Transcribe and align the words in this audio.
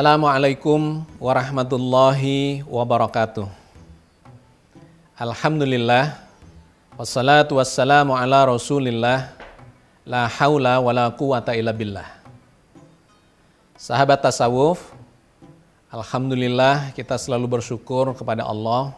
Assalamualaikum 0.00 1.04
warahmatullahi 1.20 2.64
wabarakatuh. 2.64 3.44
Alhamdulillah 5.12 6.16
wassalatu 6.96 7.60
wassalamu 7.60 8.16
ala 8.16 8.48
Rasulillah 8.48 9.28
la 10.08 10.24
haula 10.24 10.80
wala 10.80 11.12
quwata 11.12 11.52
illa 11.52 11.76
billah. 11.76 12.08
Sahabat 13.76 14.24
tasawuf, 14.24 14.80
alhamdulillah 15.92 16.96
kita 16.96 17.20
selalu 17.20 17.60
bersyukur 17.60 18.16
kepada 18.16 18.48
Allah 18.48 18.96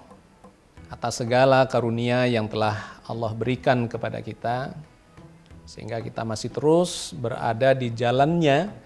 atas 0.87 1.19
segala 1.19 1.67
karunia 1.67 2.31
yang 2.31 2.47
telah 2.47 2.79
Allah 3.11 3.35
berikan 3.35 3.91
kepada 3.91 4.23
kita 4.23 4.71
sehingga 5.67 5.99
kita 5.99 6.23
masih 6.23 6.55
terus 6.55 7.11
berada 7.11 7.75
di 7.75 7.91
jalannya 7.91 8.82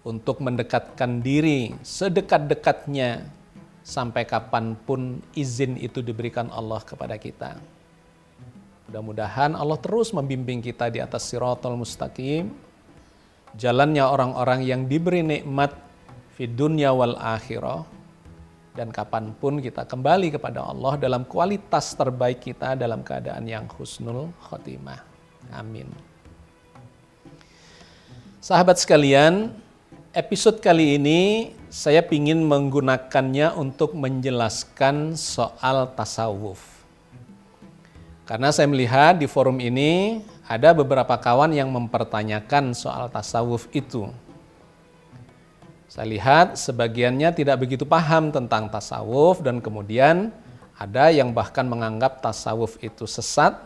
untuk 0.00 0.40
mendekatkan 0.40 1.20
diri 1.20 1.76
sedekat-dekatnya 1.84 3.28
sampai 3.84 4.24
kapan 4.24 4.76
pun 4.76 5.20
izin 5.36 5.76
itu 5.76 6.00
diberikan 6.00 6.48
Allah 6.52 6.80
kepada 6.80 7.20
kita. 7.20 7.60
Mudah-mudahan 8.88 9.54
Allah 9.54 9.78
terus 9.78 10.10
membimbing 10.10 10.64
kita 10.64 10.90
di 10.90 10.98
atas 10.98 11.30
siratul 11.30 11.78
mustaqim, 11.78 12.50
jalannya 13.54 14.02
orang-orang 14.02 14.66
yang 14.66 14.88
diberi 14.88 15.22
nikmat 15.22 15.76
di 16.34 16.48
dunia 16.48 16.90
wal 16.96 17.14
akhirah, 17.20 17.84
dan 18.72 18.88
kapan 18.94 19.36
pun 19.36 19.60
kita 19.60 19.84
kembali 19.84 20.32
kepada 20.40 20.64
Allah 20.64 20.96
dalam 20.96 21.28
kualitas 21.28 21.92
terbaik 21.92 22.40
kita 22.40 22.78
dalam 22.78 23.04
keadaan 23.04 23.44
yang 23.44 23.68
husnul 23.76 24.32
khotimah. 24.48 25.04
Amin. 25.52 25.90
Sahabat 28.40 28.80
sekalian, 28.80 29.52
episode 30.10 30.58
kali 30.58 30.98
ini 30.98 31.54
saya 31.70 32.02
ingin 32.02 32.42
menggunakannya 32.42 33.54
untuk 33.54 33.94
menjelaskan 33.94 35.14
soal 35.14 35.86
tasawuf. 35.94 36.58
Karena 38.26 38.50
saya 38.50 38.66
melihat 38.66 39.18
di 39.18 39.30
forum 39.30 39.62
ini 39.62 40.22
ada 40.50 40.74
beberapa 40.74 41.14
kawan 41.14 41.54
yang 41.54 41.70
mempertanyakan 41.70 42.74
soal 42.74 43.06
tasawuf 43.06 43.70
itu. 43.70 44.10
Saya 45.90 46.06
lihat 46.06 46.58
sebagiannya 46.58 47.30
tidak 47.34 47.62
begitu 47.66 47.82
paham 47.82 48.30
tentang 48.34 48.70
tasawuf 48.70 49.42
dan 49.42 49.58
kemudian 49.62 50.34
ada 50.74 51.10
yang 51.10 51.30
bahkan 51.34 51.66
menganggap 51.66 52.22
tasawuf 52.22 52.78
itu 52.82 53.06
sesat, 53.06 53.58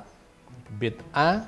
bid'ah, 0.77 1.45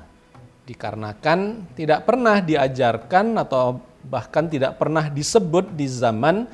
dikarenakan 0.68 1.68
tidak 1.76 2.04
pernah 2.04 2.40
diajarkan 2.40 3.40
atau 3.40 3.80
bahkan 4.06 4.46
tidak 4.46 4.78
pernah 4.78 5.10
disebut 5.10 5.74
di 5.74 5.90
zaman 5.90 6.46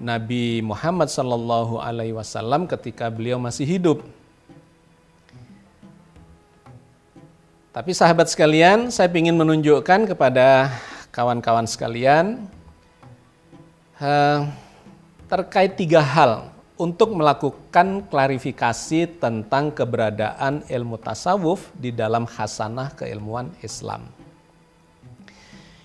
Nabi 0.00 0.64
Muhammad 0.64 1.06
Sallallahu 1.06 1.78
Alaihi 1.78 2.16
Wasallam 2.16 2.66
ketika 2.66 3.12
beliau 3.12 3.38
masih 3.38 3.64
hidup. 3.64 4.02
Tapi 7.74 7.90
sahabat 7.90 8.30
sekalian, 8.30 8.90
saya 8.94 9.10
ingin 9.10 9.34
menunjukkan 9.34 10.14
kepada 10.14 10.70
kawan-kawan 11.10 11.66
sekalian 11.66 12.46
eh, 13.98 14.38
terkait 15.26 15.74
tiga 15.74 15.98
hal 15.98 16.54
untuk 16.74 17.14
melakukan 17.14 18.06
klarifikasi 18.06 19.18
tentang 19.18 19.74
keberadaan 19.74 20.66
ilmu 20.66 20.98
tasawuf 21.02 21.70
di 21.74 21.90
dalam 21.90 22.26
hasanah 22.26 22.94
keilmuan 22.94 23.50
Islam. 23.58 24.13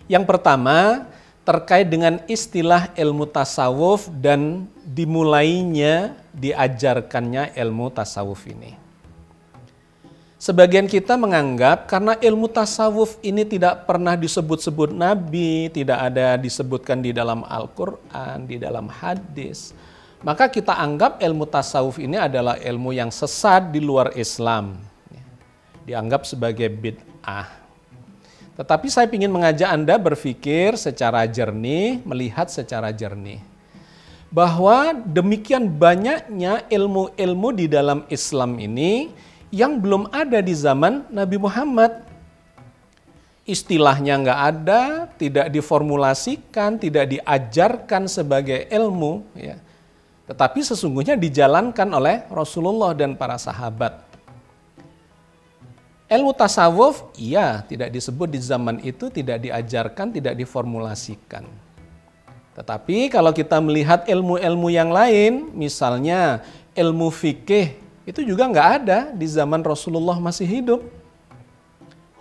Yang 0.10 0.26
pertama 0.26 1.06
terkait 1.46 1.86
dengan 1.86 2.18
istilah 2.26 2.90
ilmu 2.98 3.30
tasawuf 3.30 4.10
dan 4.10 4.66
dimulainya 4.82 6.18
diajarkannya 6.34 7.54
ilmu 7.54 7.94
tasawuf 7.94 8.50
ini. 8.50 8.74
Sebagian 10.40 10.88
kita 10.88 11.20
menganggap 11.20 11.86
karena 11.86 12.16
ilmu 12.16 12.48
tasawuf 12.48 13.20
ini 13.20 13.44
tidak 13.44 13.84
pernah 13.84 14.16
disebut-sebut 14.16 14.96
Nabi, 14.96 15.68
tidak 15.70 16.00
ada 16.00 16.40
disebutkan 16.40 17.04
di 17.04 17.12
dalam 17.12 17.44
Al-Quran, 17.44 18.48
di 18.48 18.56
dalam 18.56 18.88
hadis, 18.88 19.76
maka 20.24 20.48
kita 20.48 20.74
anggap 20.80 21.20
ilmu 21.20 21.44
tasawuf 21.44 22.00
ini 22.00 22.16
adalah 22.16 22.56
ilmu 22.56 22.96
yang 22.96 23.12
sesat 23.12 23.68
di 23.68 23.84
luar 23.84 24.16
Islam. 24.16 24.80
Dianggap 25.84 26.24
sebagai 26.24 26.72
bid'ah. 26.72 27.69
Tetapi 28.60 28.92
saya 28.92 29.08
ingin 29.08 29.32
mengajak 29.32 29.72
Anda 29.72 29.96
berpikir 29.96 30.76
secara 30.76 31.24
jernih, 31.24 32.04
melihat 32.04 32.52
secara 32.52 32.92
jernih. 32.92 33.40
Bahwa 34.28 34.92
demikian 34.92 35.72
banyaknya 35.80 36.68
ilmu-ilmu 36.68 37.56
di 37.56 37.72
dalam 37.72 38.04
Islam 38.12 38.60
ini 38.60 39.16
yang 39.48 39.80
belum 39.80 40.12
ada 40.12 40.44
di 40.44 40.52
zaman 40.52 41.08
Nabi 41.08 41.40
Muhammad. 41.40 42.04
Istilahnya 43.48 44.28
nggak 44.28 44.42
ada, 44.44 45.08
tidak 45.16 45.48
diformulasikan, 45.56 46.84
tidak 46.84 47.16
diajarkan 47.16 48.12
sebagai 48.12 48.68
ilmu. 48.68 49.24
Ya. 49.40 49.56
Tetapi 50.28 50.60
sesungguhnya 50.68 51.16
dijalankan 51.16 51.88
oleh 51.96 52.28
Rasulullah 52.28 52.92
dan 52.92 53.16
para 53.16 53.40
sahabat. 53.40 54.09
Ilmu 56.10 56.34
tasawuf, 56.34 57.06
iya, 57.22 57.62
tidak 57.70 57.94
disebut 57.94 58.34
di 58.34 58.42
zaman 58.42 58.82
itu, 58.82 59.14
tidak 59.14 59.46
diajarkan, 59.46 60.10
tidak 60.10 60.34
diformulasikan. 60.42 61.46
Tetapi 62.58 63.14
kalau 63.14 63.30
kita 63.30 63.62
melihat 63.62 64.10
ilmu-ilmu 64.10 64.74
yang 64.74 64.90
lain, 64.90 65.54
misalnya 65.54 66.42
ilmu 66.74 67.14
fikih, 67.14 67.78
itu 68.10 68.26
juga 68.26 68.50
nggak 68.50 68.70
ada 68.82 69.00
di 69.14 69.30
zaman 69.30 69.62
Rasulullah 69.62 70.18
masih 70.18 70.50
hidup. 70.50 70.82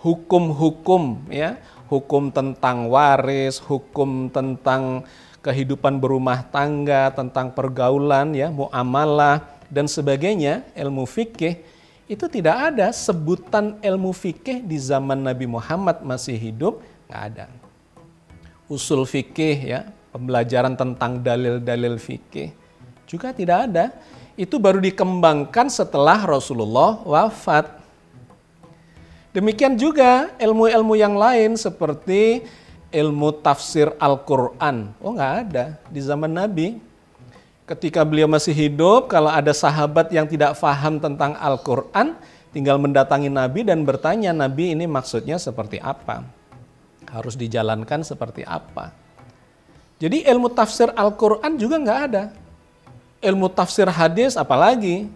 Hukum-hukum, 0.04 1.24
ya, 1.32 1.56
hukum 1.88 2.28
tentang 2.28 2.92
waris, 2.92 3.56
hukum 3.56 4.28
tentang 4.28 5.08
kehidupan 5.40 5.96
berumah 5.96 6.44
tangga, 6.52 7.08
tentang 7.16 7.56
pergaulan, 7.56 8.36
ya, 8.36 8.52
muamalah 8.52 9.48
dan 9.72 9.88
sebagainya, 9.88 10.60
ilmu 10.76 11.08
fikih 11.08 11.77
itu 12.08 12.24
tidak 12.24 12.72
ada 12.72 12.88
sebutan 12.88 13.76
ilmu 13.84 14.16
fikih 14.16 14.64
di 14.64 14.80
zaman 14.80 15.20
Nabi 15.20 15.44
Muhammad 15.44 16.00
masih 16.00 16.40
hidup, 16.40 16.80
nggak 17.06 17.22
ada. 17.32 17.46
Usul 18.64 19.04
fikih 19.04 19.56
ya, 19.60 19.80
pembelajaran 20.08 20.72
tentang 20.72 21.20
dalil-dalil 21.20 22.00
fikih 22.00 22.56
juga 23.04 23.32
tidak 23.36 23.68
ada. 23.68 23.92
Itu 24.40 24.56
baru 24.56 24.80
dikembangkan 24.80 25.68
setelah 25.68 26.24
Rasulullah 26.24 27.04
wafat. 27.04 27.76
Demikian 29.36 29.76
juga 29.76 30.32
ilmu-ilmu 30.40 30.94
yang 30.96 31.12
lain 31.12 31.60
seperti 31.60 32.48
ilmu 32.88 33.36
tafsir 33.44 33.92
Al-Quran. 34.00 34.96
Oh 35.04 35.12
nggak 35.12 35.34
ada 35.44 35.64
di 35.92 36.00
zaman 36.00 36.32
Nabi 36.32 36.87
ketika 37.68 38.00
beliau 38.00 38.24
masih 38.24 38.56
hidup, 38.56 39.12
kalau 39.12 39.28
ada 39.28 39.52
sahabat 39.52 40.08
yang 40.08 40.24
tidak 40.24 40.56
faham 40.56 40.96
tentang 40.96 41.36
Al-Quran, 41.36 42.16
tinggal 42.50 42.80
mendatangi 42.80 43.28
Nabi 43.28 43.68
dan 43.68 43.84
bertanya, 43.84 44.32
Nabi 44.32 44.72
ini 44.72 44.88
maksudnya 44.88 45.36
seperti 45.36 45.76
apa? 45.76 46.24
Harus 47.12 47.36
dijalankan 47.36 48.00
seperti 48.00 48.40
apa? 48.48 48.96
Jadi 50.00 50.24
ilmu 50.24 50.48
tafsir 50.48 50.88
Al-Quran 50.96 51.60
juga 51.60 51.76
nggak 51.76 52.00
ada. 52.08 52.24
Ilmu 53.20 53.52
tafsir 53.52 53.84
hadis 53.90 54.38
apalagi? 54.40 55.10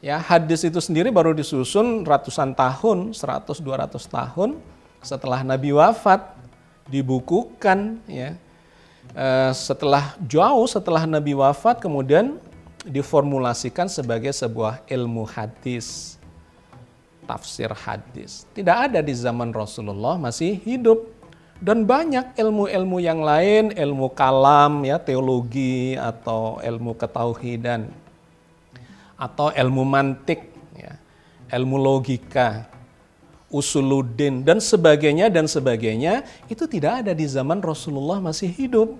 Ya, 0.00 0.20
hadis 0.20 0.64
itu 0.64 0.80
sendiri 0.84 1.08
baru 1.08 1.32
disusun 1.32 2.04
ratusan 2.04 2.52
tahun, 2.52 3.16
100-200 3.16 4.04
tahun 4.04 4.60
setelah 5.00 5.40
Nabi 5.40 5.72
wafat, 5.72 6.32
dibukukan, 6.88 8.00
ya 8.04 8.36
setelah 9.54 10.16
jauh 10.24 10.66
setelah 10.66 11.06
Nabi 11.06 11.36
wafat 11.36 11.78
kemudian 11.78 12.40
diformulasikan 12.84 13.88
sebagai 13.88 14.34
sebuah 14.34 14.84
ilmu 14.90 15.24
hadis, 15.24 16.18
tafsir 17.24 17.72
hadis. 17.72 18.44
Tidak 18.52 18.76
ada 18.90 19.00
di 19.00 19.14
zaman 19.16 19.54
Rasulullah 19.54 20.20
masih 20.20 20.60
hidup 20.60 21.08
dan 21.64 21.88
banyak 21.88 22.36
ilmu-ilmu 22.36 22.98
yang 23.00 23.24
lain, 23.24 23.72
ilmu 23.72 24.12
kalam 24.12 24.84
ya, 24.84 25.00
teologi 25.00 25.96
atau 25.96 26.60
ilmu 26.60 26.92
ketauhidan 26.92 27.88
atau 29.14 29.48
ilmu 29.54 29.82
mantik 29.86 30.50
ya, 30.76 30.98
ilmu 31.54 31.78
logika 31.80 32.73
usuluddin 33.54 34.42
dan 34.42 34.58
sebagainya 34.58 35.30
dan 35.30 35.46
sebagainya 35.46 36.26
itu 36.50 36.66
tidak 36.66 37.06
ada 37.06 37.14
di 37.14 37.22
zaman 37.22 37.62
Rasulullah 37.62 38.18
masih 38.18 38.50
hidup. 38.50 38.98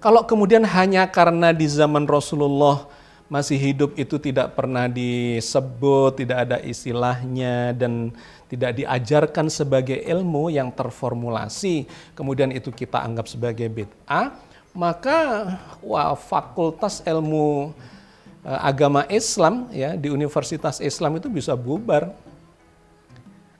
Kalau 0.00 0.24
kemudian 0.24 0.64
hanya 0.64 1.04
karena 1.04 1.52
di 1.52 1.68
zaman 1.68 2.08
Rasulullah 2.08 2.88
masih 3.28 3.56
hidup 3.56 3.96
itu 3.96 4.20
tidak 4.20 4.52
pernah 4.52 4.84
disebut, 4.88 6.24
tidak 6.24 6.38
ada 6.48 6.56
istilahnya 6.60 7.72
dan 7.72 8.12
tidak 8.52 8.76
diajarkan 8.78 9.48
sebagai 9.48 9.96
ilmu 9.96 10.52
yang 10.52 10.68
terformulasi, 10.68 11.88
kemudian 12.12 12.52
itu 12.52 12.68
kita 12.68 13.00
anggap 13.00 13.26
sebagai 13.26 13.66
bid'ah, 13.72 14.36
maka 14.76 15.18
wah 15.80 16.12
fakultas 16.14 17.00
ilmu 17.02 17.72
uh, 18.44 18.60
agama 18.60 19.08
Islam 19.08 19.72
ya 19.72 19.96
di 19.96 20.12
Universitas 20.12 20.78
Islam 20.78 21.16
itu 21.16 21.32
bisa 21.32 21.56
bubar. 21.56 22.12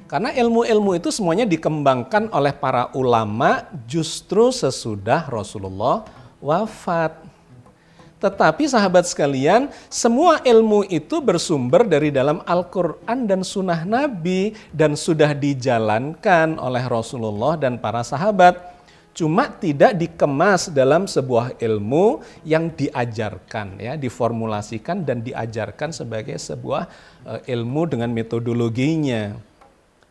Karena 0.04 0.36
ilmu-ilmu 0.36 1.00
itu 1.00 1.08
semuanya 1.08 1.48
dikembangkan 1.48 2.28
oleh 2.28 2.52
para 2.52 2.92
ulama 2.92 3.64
justru 3.88 4.52
sesudah 4.52 5.24
Rasulullah 5.32 6.04
wafat. 6.44 7.24
Tetapi 8.20 8.64
sahabat 8.64 9.04
sekalian, 9.04 9.68
semua 9.92 10.40
ilmu 10.44 10.84
itu 10.88 11.20
bersumber 11.20 11.84
dari 11.84 12.08
dalam 12.08 12.40
Al-Quran 12.48 13.28
dan 13.28 13.44
Sunnah 13.44 13.84
Nabi 13.84 14.56
dan 14.72 14.96
sudah 14.96 15.36
dijalankan 15.36 16.56
oleh 16.56 16.84
Rasulullah 16.88 17.56
dan 17.60 17.76
para 17.76 18.00
sahabat. 18.00 18.72
Cuma 19.14 19.46
tidak 19.46 19.94
dikemas 19.94 20.72
dalam 20.74 21.06
sebuah 21.06 21.54
ilmu 21.60 22.18
yang 22.42 22.66
diajarkan, 22.72 23.78
ya, 23.78 23.94
diformulasikan 23.94 25.06
dan 25.06 25.22
diajarkan 25.22 25.94
sebagai 25.94 26.34
sebuah 26.34 26.90
uh, 27.22 27.40
ilmu 27.46 27.94
dengan 27.94 28.10
metodologinya. 28.10 29.53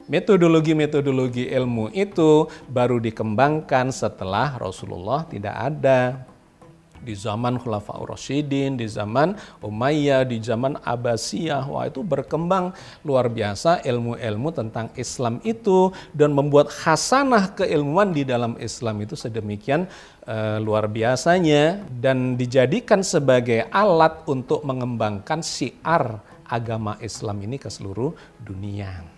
Metodologi-metodologi 0.04 1.48
ilmu 1.48 1.88
itu 1.96 2.52
baru 2.68 3.00
dikembangkan 3.00 3.88
setelah 3.88 4.60
Rasulullah 4.60 5.24
tidak 5.24 5.56
ada 5.56 6.28
di 7.04 7.16
zaman 7.16 7.60
Khulafaur 7.60 8.16
Rasyidin, 8.16 8.80
di 8.80 8.88
zaman 8.88 9.36
Umayyah, 9.60 10.24
di 10.24 10.40
zaman 10.40 10.80
Abbasiyah. 10.80 11.68
Wah, 11.68 11.92
itu 11.92 12.00
berkembang 12.02 12.72
luar 13.04 13.28
biasa 13.28 13.84
ilmu-ilmu 13.84 14.50
tentang 14.56 14.88
Islam 14.96 15.44
itu 15.44 15.92
dan 16.16 16.32
membuat 16.32 16.72
khasanah 16.72 17.54
keilmuan 17.60 18.16
di 18.16 18.24
dalam 18.24 18.56
Islam 18.58 19.04
itu 19.04 19.20
sedemikian 19.20 19.86
uh, 20.26 20.58
luar 20.64 20.88
biasanya 20.88 21.84
dan 22.00 22.40
dijadikan 22.40 23.04
sebagai 23.04 23.68
alat 23.70 24.24
untuk 24.26 24.64
mengembangkan 24.64 25.44
syiar 25.44 26.24
agama 26.48 26.96
Islam 27.04 27.44
ini 27.44 27.60
ke 27.60 27.68
seluruh 27.68 28.16
dunia. 28.40 29.12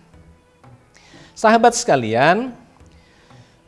Sahabat 1.36 1.76
sekalian, 1.76 2.56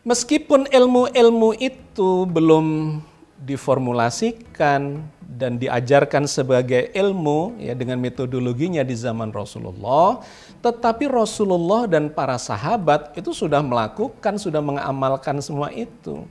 meskipun 0.07 0.71
ilmu-ilmu 0.71 1.51
itu 1.59 2.23
belum 2.23 2.97
diformulasikan 3.43 5.03
dan 5.27 5.59
diajarkan 5.59 6.31
sebagai 6.31 6.87
ilmu 6.95 7.59
ya 7.59 7.75
dengan 7.75 7.99
metodologinya 7.99 8.87
di 8.87 8.95
zaman 8.95 9.35
Rasulullah, 9.35 10.23
tetapi 10.63 11.11
Rasulullah 11.11 11.91
dan 11.91 12.07
para 12.07 12.39
sahabat 12.39 13.11
itu 13.19 13.35
sudah 13.35 13.59
melakukan, 13.59 14.39
sudah 14.39 14.63
mengamalkan 14.63 15.43
semua 15.43 15.67
itu. 15.75 16.23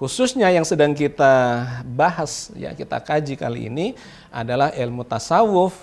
Khususnya 0.00 0.48
yang 0.48 0.64
sedang 0.64 0.96
kita 0.96 1.64
bahas 1.84 2.48
ya 2.56 2.72
kita 2.72 2.96
kaji 2.96 3.36
kali 3.36 3.68
ini 3.68 3.92
adalah 4.32 4.72
ilmu 4.72 5.04
tasawuf. 5.04 5.76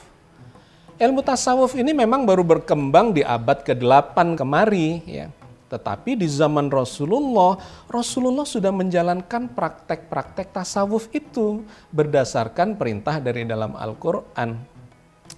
Ilmu 1.04 1.20
tasawuf 1.20 1.76
ini 1.76 1.92
memang 1.92 2.24
baru 2.24 2.48
berkembang 2.48 3.12
di 3.12 3.28
abad 3.28 3.60
ke-8 3.60 4.40
kemari 4.40 5.04
ya. 5.04 5.28
Tetapi 5.68 6.16
di 6.16 6.32
zaman 6.32 6.72
Rasulullah, 6.72 7.60
Rasulullah 7.92 8.48
sudah 8.48 8.72
menjalankan 8.72 9.52
praktek-praktek 9.52 10.56
tasawuf 10.56 11.12
itu 11.12 11.68
berdasarkan 11.92 12.80
perintah 12.80 13.20
dari 13.20 13.44
dalam 13.44 13.76
Al-Quran. 13.76 14.56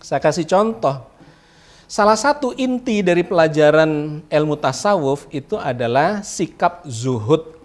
Saya 0.05 0.21
kasih 0.21 0.45
contoh. 0.45 1.01
Salah 1.89 2.19
satu 2.19 2.53
inti 2.53 3.01
dari 3.01 3.25
pelajaran 3.25 4.21
ilmu 4.21 4.61
tasawuf 4.61 5.25
itu 5.33 5.57
adalah 5.57 6.21
sikap 6.21 6.85
zuhud, 6.85 7.57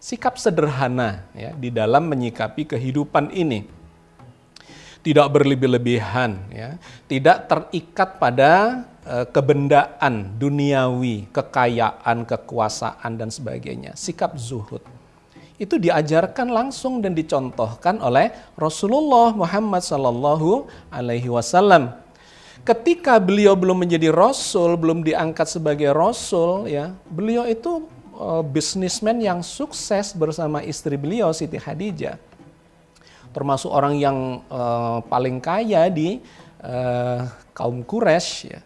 sikap 0.00 0.40
sederhana 0.40 1.28
ya 1.36 1.52
di 1.52 1.68
dalam 1.68 2.08
menyikapi 2.08 2.64
kehidupan 2.64 3.36
ini 3.36 3.83
tidak 5.04 5.28
berlebih-lebihan, 5.36 6.40
ya, 6.48 6.80
tidak 7.04 7.44
terikat 7.44 8.16
pada 8.16 8.82
uh, 9.04 9.28
kebendaan 9.28 10.32
duniawi, 10.40 11.28
kekayaan, 11.28 12.24
kekuasaan 12.24 13.20
dan 13.20 13.28
sebagainya. 13.28 13.92
Sikap 13.94 14.40
zuhud 14.40 14.80
itu 15.54 15.78
diajarkan 15.78 16.50
langsung 16.50 16.98
dan 16.98 17.14
dicontohkan 17.14 18.02
oleh 18.02 18.34
Rasulullah 18.58 19.30
Muhammad 19.30 19.86
Sallallahu 19.86 20.66
Alaihi 20.90 21.30
Wasallam. 21.30 21.94
Ketika 22.66 23.20
beliau 23.20 23.54
belum 23.54 23.86
menjadi 23.86 24.08
rasul, 24.08 24.74
belum 24.74 25.04
diangkat 25.04 25.46
sebagai 25.46 25.92
rasul, 25.92 26.66
ya 26.66 26.96
beliau 27.06 27.44
itu 27.44 27.86
uh, 28.16 28.40
bisnismen 28.40 29.20
yang 29.20 29.44
sukses 29.44 30.16
bersama 30.16 30.64
istri 30.64 30.96
beliau 30.96 31.30
Siti 31.30 31.60
Khadijah 31.60 32.16
termasuk 33.34 33.68
orang 33.68 33.98
yang 33.98 34.46
uh, 34.46 35.02
paling 35.10 35.42
kaya 35.42 35.90
di 35.90 36.22
uh, 36.62 37.26
kaum 37.50 37.82
Quraisy 37.82 38.54
ya. 38.54 38.62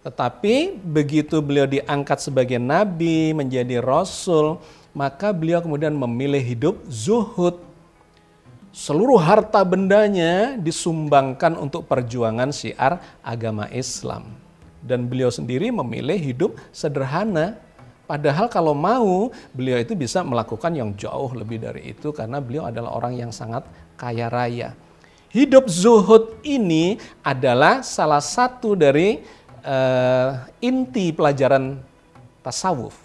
Tetapi 0.00 0.80
begitu 0.80 1.44
beliau 1.44 1.68
diangkat 1.68 2.24
sebagai 2.24 2.56
nabi, 2.56 3.36
menjadi 3.36 3.84
rasul, 3.84 4.56
maka 4.96 5.28
beliau 5.28 5.60
kemudian 5.60 5.92
memilih 5.92 6.40
hidup 6.40 6.76
zuhud. 6.88 7.60
Seluruh 8.72 9.20
harta 9.20 9.60
bendanya 9.60 10.56
disumbangkan 10.56 11.58
untuk 11.58 11.84
perjuangan 11.84 12.48
syiar 12.48 13.02
agama 13.20 13.68
Islam. 13.68 14.30
Dan 14.80 15.04
beliau 15.04 15.28
sendiri 15.28 15.68
memilih 15.68 16.16
hidup 16.16 16.56
sederhana, 16.72 17.60
Padahal 18.10 18.50
kalau 18.50 18.74
mau, 18.74 19.30
beliau 19.54 19.78
itu 19.78 19.94
bisa 19.94 20.26
melakukan 20.26 20.74
yang 20.74 20.90
jauh 20.98 21.30
lebih 21.30 21.62
dari 21.62 21.94
itu 21.94 22.10
karena 22.10 22.42
beliau 22.42 22.66
adalah 22.66 22.98
orang 22.98 23.14
yang 23.14 23.30
sangat 23.30 23.62
kaya 23.94 24.26
raya. 24.26 24.74
Hidup 25.30 25.70
zuhud 25.70 26.42
ini 26.42 26.98
adalah 27.22 27.86
salah 27.86 28.18
satu 28.18 28.74
dari 28.74 29.22
uh, 29.62 30.42
inti 30.58 31.14
pelajaran 31.14 31.78
tasawuf. 32.42 32.98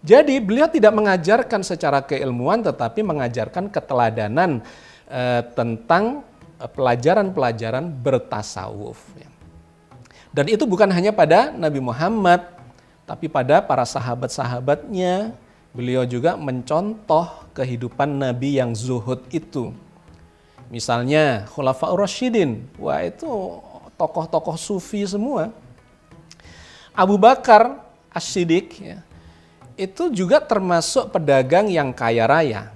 Jadi 0.00 0.40
beliau 0.40 0.64
tidak 0.64 0.96
mengajarkan 0.96 1.60
secara 1.60 2.00
keilmuan 2.00 2.64
tetapi 2.64 3.04
mengajarkan 3.04 3.68
keteladanan 3.68 4.64
uh, 5.12 5.44
tentang 5.52 6.24
eh, 6.56 6.70
pelajaran-pelajaran 6.72 7.84
bertasawuf. 8.00 8.96
Dan 10.32 10.48
itu 10.48 10.64
bukan 10.64 10.88
hanya 10.88 11.12
pada 11.12 11.52
Nabi 11.52 11.84
Muhammad, 11.84 12.55
tapi 13.06 13.30
pada 13.30 13.62
para 13.62 13.86
sahabat-sahabatnya, 13.86 15.30
beliau 15.70 16.02
juga 16.02 16.34
mencontoh 16.34 17.46
kehidupan 17.54 18.18
Nabi 18.18 18.58
yang 18.58 18.74
zuhud 18.74 19.22
itu. 19.30 19.70
Misalnya 20.66 21.46
Khulafaur 21.54 22.02
Rasyidin, 22.02 22.66
wah 22.82 23.06
itu 23.06 23.30
tokoh-tokoh 23.94 24.58
sufi 24.58 25.06
semua. 25.06 25.54
Abu 26.90 27.14
Bakar 27.14 27.78
As-Siddiq 28.10 28.74
ya, 28.82 28.98
itu 29.78 30.10
juga 30.10 30.42
termasuk 30.42 31.14
pedagang 31.14 31.70
yang 31.70 31.94
kaya 31.94 32.26
raya. 32.26 32.74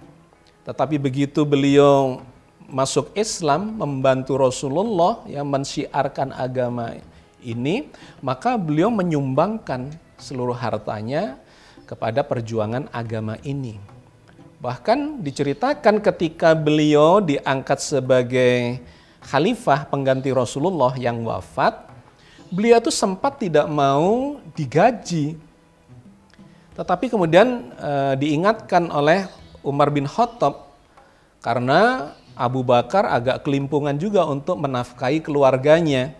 Tetapi 0.62 0.94
begitu 1.02 1.42
beliau 1.42 2.22
masuk 2.70 3.10
Islam, 3.18 3.74
membantu 3.74 4.38
Rasulullah 4.38 5.26
yang 5.26 5.50
mensyiarkan 5.50 6.30
agama 6.30 6.94
ini, 7.42 7.90
maka 8.22 8.54
beliau 8.54 8.92
menyumbangkan 8.94 9.90
seluruh 10.20 10.54
hartanya 10.54 11.40
kepada 11.88 12.22
perjuangan 12.22 12.86
agama 12.94 13.34
ini. 13.42 13.80
Bahkan 14.60 15.24
diceritakan 15.24 16.04
ketika 16.04 16.52
beliau 16.52 17.24
diangkat 17.24 17.80
sebagai 17.80 18.84
khalifah 19.24 19.88
pengganti 19.88 20.28
Rasulullah 20.30 20.92
yang 21.00 21.24
wafat, 21.24 21.88
beliau 22.52 22.76
itu 22.76 22.92
sempat 22.92 23.40
tidak 23.40 23.64
mau 23.72 24.36
digaji. 24.52 25.40
Tetapi 26.76 27.08
kemudian 27.08 27.72
e, 27.72 27.92
diingatkan 28.20 28.92
oleh 28.92 29.32
Umar 29.64 29.88
bin 29.88 30.04
Khattab 30.04 30.76
karena 31.40 32.12
Abu 32.36 32.60
Bakar 32.60 33.08
agak 33.08 33.48
kelimpungan 33.48 33.96
juga 33.96 34.28
untuk 34.28 34.60
menafkahi 34.60 35.24
keluarganya 35.24 36.12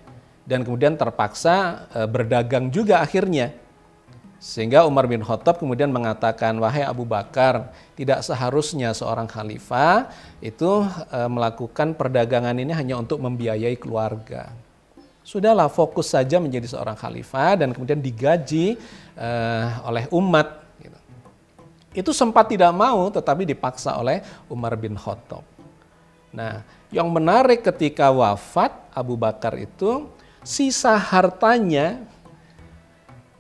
dan 0.49 0.65
kemudian 0.65 0.97
terpaksa 0.97 1.87
e, 1.93 2.09
berdagang 2.09 2.73
juga 2.73 3.05
akhirnya. 3.05 3.53
Sehingga 4.41 4.89
Umar 4.89 5.05
bin 5.05 5.21
Khattab 5.21 5.61
kemudian 5.61 5.93
mengatakan, 5.93 6.57
wahai 6.57 6.81
Abu 6.81 7.05
Bakar, 7.05 7.77
tidak 7.93 8.25
seharusnya 8.25 8.97
seorang 8.97 9.29
khalifah 9.29 10.09
itu 10.41 10.81
e, 11.13 11.21
melakukan 11.29 11.93
perdagangan 11.93 12.57
ini 12.57 12.73
hanya 12.73 12.97
untuk 12.97 13.21
membiayai 13.21 13.77
keluarga. 13.77 14.49
Sudahlah 15.21 15.69
fokus 15.69 16.17
saja 16.17 16.41
menjadi 16.41 16.73
seorang 16.73 16.97
khalifah 16.97 17.61
dan 17.61 17.77
kemudian 17.77 18.01
digaji 18.01 18.81
e, 19.13 19.31
oleh 19.85 20.09
umat. 20.09 20.65
Gitu. 20.81 20.99
Itu 21.93 22.17
sempat 22.17 22.49
tidak 22.49 22.73
mau 22.73 23.13
tetapi 23.13 23.45
dipaksa 23.45 24.01
oleh 24.01 24.25
Umar 24.49 24.73
bin 24.81 24.97
Khattab. 24.97 25.45
Nah, 26.33 26.65
yang 26.89 27.13
menarik 27.13 27.61
ketika 27.61 28.09
wafat 28.09 28.73
Abu 28.97 29.21
Bakar 29.21 29.53
itu 29.61 30.09
sisa 30.41 30.97
hartanya 30.97 32.09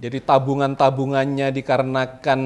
Jadi 0.00 0.16
tabungan-tabungannya 0.24 1.52
dikarenakan 1.52 2.40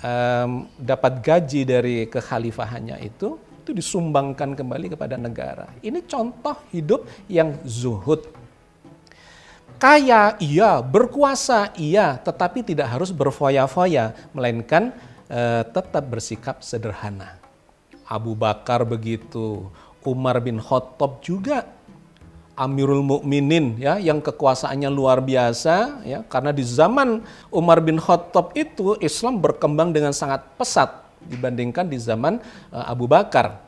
um, 0.00 0.50
dapat 0.80 1.20
gaji 1.20 1.68
dari 1.68 2.08
kekhalifahannya 2.08 2.96
itu, 3.04 3.36
itu 3.36 3.70
disumbangkan 3.76 4.56
kembali 4.56 4.96
kepada 4.96 5.20
negara. 5.20 5.68
Ini 5.84 6.08
contoh 6.08 6.56
hidup 6.72 7.04
yang 7.28 7.52
zuhud. 7.68 8.24
Kaya 9.76 10.40
iya, 10.40 10.80
berkuasa 10.80 11.76
iya, 11.76 12.16
tetapi 12.16 12.64
tidak 12.64 12.88
harus 12.88 13.12
berfoya-foya, 13.12 14.16
melainkan 14.32 14.96
uh, 15.28 15.68
tetap 15.68 16.00
bersikap 16.08 16.64
sederhana. 16.64 17.36
Abu 18.08 18.32
Bakar 18.32 18.88
begitu, 18.88 19.68
Umar 20.00 20.40
bin 20.40 20.64
Khattab 20.64 21.20
juga 21.20 21.75
Amirul 22.56 23.04
Mukminin 23.04 23.76
ya 23.76 24.00
yang 24.00 24.24
kekuasaannya 24.24 24.88
luar 24.88 25.20
biasa 25.20 26.00
ya 26.08 26.24
karena 26.24 26.56
di 26.56 26.64
zaman 26.64 27.20
Umar 27.52 27.84
bin 27.84 28.00
Khattab 28.00 28.56
itu 28.56 28.96
Islam 29.04 29.44
berkembang 29.44 29.92
dengan 29.92 30.16
sangat 30.16 30.40
pesat 30.56 31.04
dibandingkan 31.20 31.84
di 31.84 32.00
zaman 32.00 32.40
uh, 32.72 32.84
Abu 32.88 33.04
Bakar. 33.04 33.60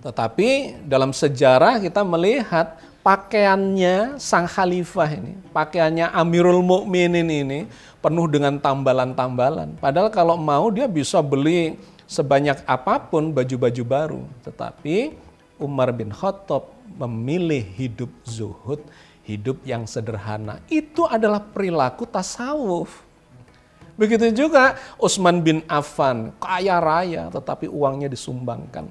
Tetapi 0.00 0.80
dalam 0.88 1.12
sejarah 1.12 1.82
kita 1.82 2.00
melihat 2.06 2.78
pakaiannya 3.02 4.16
sang 4.22 4.46
khalifah 4.46 5.10
ini, 5.12 5.34
pakaiannya 5.50 6.10
Amirul 6.14 6.62
Mukminin 6.62 7.26
ini 7.26 7.66
penuh 7.98 8.26
dengan 8.30 8.56
tambalan-tambalan. 8.56 9.76
Padahal 9.82 10.08
kalau 10.14 10.38
mau 10.38 10.70
dia 10.70 10.86
bisa 10.86 11.18
beli 11.18 11.74
sebanyak 12.06 12.62
apa 12.64 13.02
pun 13.02 13.34
baju-baju 13.34 13.82
baru, 13.82 14.22
tetapi 14.46 15.18
Umar 15.58 15.90
bin 15.90 16.14
Khattab 16.14 16.75
memilih 16.94 17.62
hidup 17.74 18.10
zuhud, 18.22 18.80
hidup 19.26 19.58
yang 19.66 19.84
sederhana. 19.84 20.62
Itu 20.70 21.04
adalah 21.04 21.42
perilaku 21.42 22.06
tasawuf. 22.06 23.02
Begitu 23.96 24.30
juga 24.30 24.76
Utsman 25.00 25.40
bin 25.40 25.64
Affan, 25.66 26.30
kaya 26.36 26.78
raya 26.78 27.32
tetapi 27.32 27.66
uangnya 27.66 28.12
disumbangkan 28.12 28.86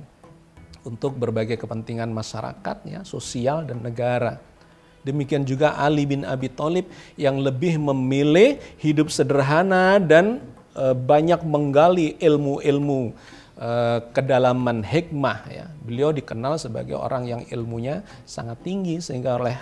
untuk 0.81 1.13
berbagai 1.17 1.61
kepentingan 1.61 2.09
masyarakat, 2.09 2.77
ya, 2.89 3.01
sosial 3.05 3.65
dan 3.69 3.85
negara. 3.85 4.41
Demikian 5.05 5.45
juga 5.45 5.77
Ali 5.77 6.09
bin 6.09 6.25
Abi 6.25 6.49
Thalib 6.49 6.89
yang 7.13 7.37
lebih 7.37 7.77
memilih 7.77 8.57
hidup 8.81 9.13
sederhana 9.13 10.01
dan 10.01 10.41
e, 10.73 10.97
banyak 10.97 11.45
menggali 11.45 12.17
ilmu-ilmu 12.17 13.13
Eh, 13.13 13.34
kedalaman 14.11 14.83
hikmah 14.83 15.39
ya. 15.47 15.65
Beliau 15.83 16.11
dikenal 16.11 16.59
sebagai 16.59 16.99
orang 16.99 17.23
yang 17.23 17.41
ilmunya 17.47 18.03
sangat 18.27 18.59
tinggi 18.67 18.99
sehingga 18.99 19.39
oleh 19.39 19.55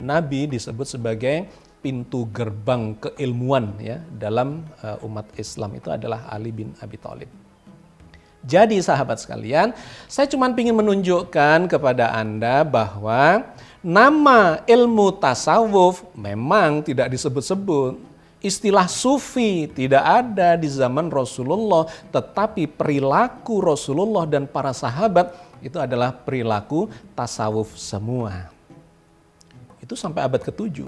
Nabi 0.00 0.48
disebut 0.48 0.86
sebagai 0.86 1.44
pintu 1.78 2.26
gerbang 2.34 2.98
keilmuan 2.98 3.78
ya 3.78 4.02
dalam 4.10 4.66
uh, 4.82 4.98
umat 5.06 5.30
Islam 5.38 5.78
itu 5.78 5.90
adalah 5.90 6.26
Ali 6.26 6.50
bin 6.50 6.74
Abi 6.82 6.98
Thalib. 6.98 7.30
Jadi 8.48 8.78
sahabat 8.78 9.18
sekalian, 9.18 9.74
saya 10.06 10.30
cuma 10.30 10.48
ingin 10.48 10.72
menunjukkan 10.72 11.66
kepada 11.68 12.14
Anda 12.14 12.62
bahwa 12.62 13.44
nama 13.82 14.62
ilmu 14.62 15.18
tasawuf 15.18 16.06
memang 16.14 16.86
tidak 16.86 17.12
disebut-sebut 17.12 17.98
Istilah 18.38 18.86
sufi 18.86 19.66
tidak 19.66 20.04
ada 20.06 20.54
di 20.54 20.70
zaman 20.70 21.10
Rasulullah, 21.10 21.90
tetapi 22.14 22.70
perilaku 22.70 23.58
Rasulullah 23.58 24.30
dan 24.30 24.46
para 24.46 24.70
sahabat 24.70 25.34
itu 25.58 25.74
adalah 25.74 26.14
perilaku 26.14 26.86
tasawuf 27.18 27.74
semua. 27.74 28.46
Itu 29.82 29.98
sampai 29.98 30.22
abad 30.22 30.38
ke-7. 30.38 30.86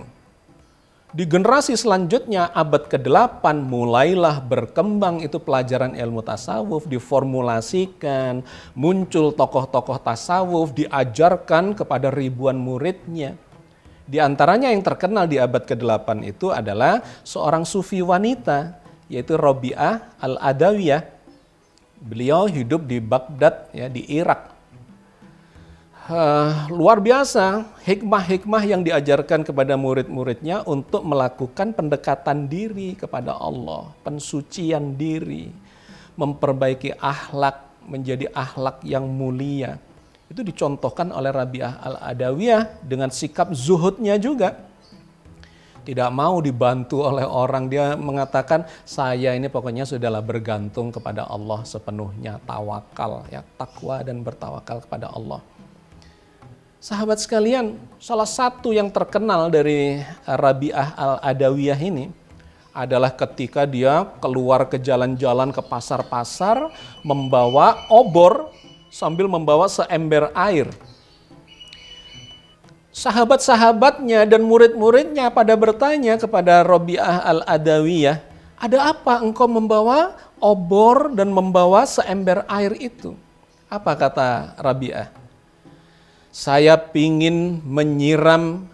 Di 1.11 1.27
generasi 1.27 1.75
selanjutnya 1.75 2.55
abad 2.55 2.87
ke-8 2.87 3.43
mulailah 3.67 4.39
berkembang 4.47 5.19
itu 5.19 5.43
pelajaran 5.43 5.99
ilmu 5.99 6.23
tasawuf 6.23 6.87
diformulasikan, 6.87 8.47
muncul 8.79 9.35
tokoh-tokoh 9.35 9.99
tasawuf 9.99 10.71
diajarkan 10.71 11.75
kepada 11.75 12.15
ribuan 12.15 12.55
muridnya 12.55 13.35
di 14.11 14.19
antaranya 14.19 14.75
yang 14.75 14.83
terkenal 14.83 15.31
di 15.31 15.39
abad 15.39 15.63
ke-8 15.63 16.27
itu 16.27 16.51
adalah 16.51 16.99
seorang 17.23 17.63
sufi 17.63 18.03
wanita 18.03 18.83
yaitu 19.07 19.39
Robiah 19.39 20.19
Al-Adawiyah. 20.19 21.23
Beliau 22.03 22.51
hidup 22.51 22.91
di 22.91 22.99
Baghdad 22.99 23.71
ya 23.71 23.87
di 23.87 24.03
Irak. 24.11 24.51
Uh, 26.11 26.67
luar 26.75 26.99
biasa 26.99 27.71
hikmah-hikmah 27.87 28.67
yang 28.67 28.83
diajarkan 28.83 29.47
kepada 29.47 29.79
murid-muridnya 29.79 30.67
untuk 30.67 31.07
melakukan 31.07 31.71
pendekatan 31.71 32.51
diri 32.51 32.99
kepada 32.99 33.39
Allah, 33.39 33.95
pensucian 34.03 34.99
diri, 34.99 35.55
memperbaiki 36.19 36.99
akhlak 36.99 37.63
menjadi 37.87 38.27
akhlak 38.35 38.83
yang 38.83 39.07
mulia 39.07 39.79
itu 40.31 40.47
dicontohkan 40.47 41.11
oleh 41.11 41.35
Rabi'ah 41.35 41.83
al-Adawiyah 41.83 42.87
dengan 42.87 43.11
sikap 43.11 43.51
zuhudnya 43.51 44.15
juga. 44.15 44.71
Tidak 45.83 46.07
mau 46.15 46.39
dibantu 46.39 47.03
oleh 47.03 47.27
orang, 47.27 47.67
dia 47.67 47.99
mengatakan 47.99 48.63
saya 48.87 49.35
ini 49.35 49.51
pokoknya 49.51 49.83
sudahlah 49.83 50.23
bergantung 50.23 50.95
kepada 50.95 51.27
Allah 51.27 51.67
sepenuhnya, 51.67 52.39
tawakal, 52.47 53.27
ya 53.27 53.43
takwa 53.59 53.99
dan 54.07 54.23
bertawakal 54.23 54.87
kepada 54.87 55.11
Allah. 55.11 55.43
Sahabat 56.79 57.19
sekalian, 57.19 57.75
salah 57.99 58.29
satu 58.29 58.71
yang 58.71 58.87
terkenal 58.89 59.51
dari 59.51 59.99
Rabi'ah 60.25 60.95
al-Adawiyah 60.95 61.81
ini 61.83 62.07
adalah 62.71 63.11
ketika 63.11 63.67
dia 63.67 64.07
keluar 64.23 64.71
ke 64.71 64.79
jalan-jalan 64.79 65.51
ke 65.51 65.59
pasar-pasar 65.59 66.71
membawa 67.03 67.91
obor 67.91 68.55
sambil 68.91 69.31
membawa 69.31 69.71
seember 69.71 70.29
air. 70.35 70.69
Sahabat-sahabatnya 72.91 74.27
dan 74.27 74.43
murid-muridnya 74.45 75.31
pada 75.31 75.55
bertanya 75.55 76.19
kepada 76.19 76.67
Robiah 76.67 77.23
al-Adawiyah, 77.23 78.19
ada 78.61 78.93
apa 78.93 79.25
engkau 79.25 79.49
membawa 79.49 80.19
obor 80.37 81.09
dan 81.17 81.33
membawa 81.33 81.89
seember 81.89 82.45
air 82.45 82.77
itu? 82.77 83.17
Apa 83.73 83.97
kata 83.97 84.59
Rabi'ah? 84.61 85.09
Saya 86.29 86.77
pingin 86.77 87.65
menyiram 87.65 88.69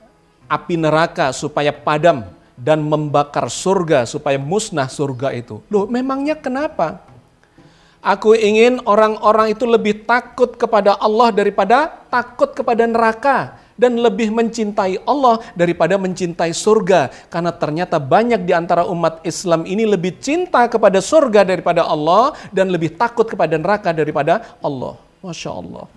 api 0.51 0.75
neraka 0.75 1.31
supaya 1.31 1.71
padam 1.71 2.27
dan 2.59 2.83
membakar 2.83 3.47
surga 3.47 4.09
supaya 4.09 4.41
musnah 4.41 4.91
surga 4.91 5.31
itu. 5.39 5.63
Loh 5.71 5.87
memangnya 5.87 6.35
kenapa? 6.35 7.06
Aku 8.07 8.39
ingin 8.39 8.79
orang-orang 8.87 9.51
itu 9.51 9.67
lebih 9.67 10.07
takut 10.07 10.55
kepada 10.55 10.95
Allah 10.95 11.35
daripada 11.35 12.07
takut 12.07 12.55
kepada 12.55 12.87
neraka 12.87 13.59
dan 13.75 13.99
lebih 13.99 14.31
mencintai 14.31 15.03
Allah 15.03 15.43
daripada 15.59 15.99
mencintai 15.99 16.55
surga 16.55 17.11
karena 17.27 17.51
ternyata 17.51 17.99
banyak 17.99 18.47
di 18.47 18.55
antara 18.55 18.87
umat 18.87 19.27
Islam 19.27 19.67
ini 19.67 19.91
lebih 19.91 20.23
cinta 20.23 20.71
kepada 20.71 21.03
surga 21.03 21.43
daripada 21.43 21.83
Allah 21.83 22.39
dan 22.55 22.71
lebih 22.71 22.95
takut 22.95 23.27
kepada 23.27 23.59
neraka 23.59 23.91
daripada 23.91 24.55
Allah. 24.63 24.95
Masya 25.27 25.51
Allah. 25.51 25.91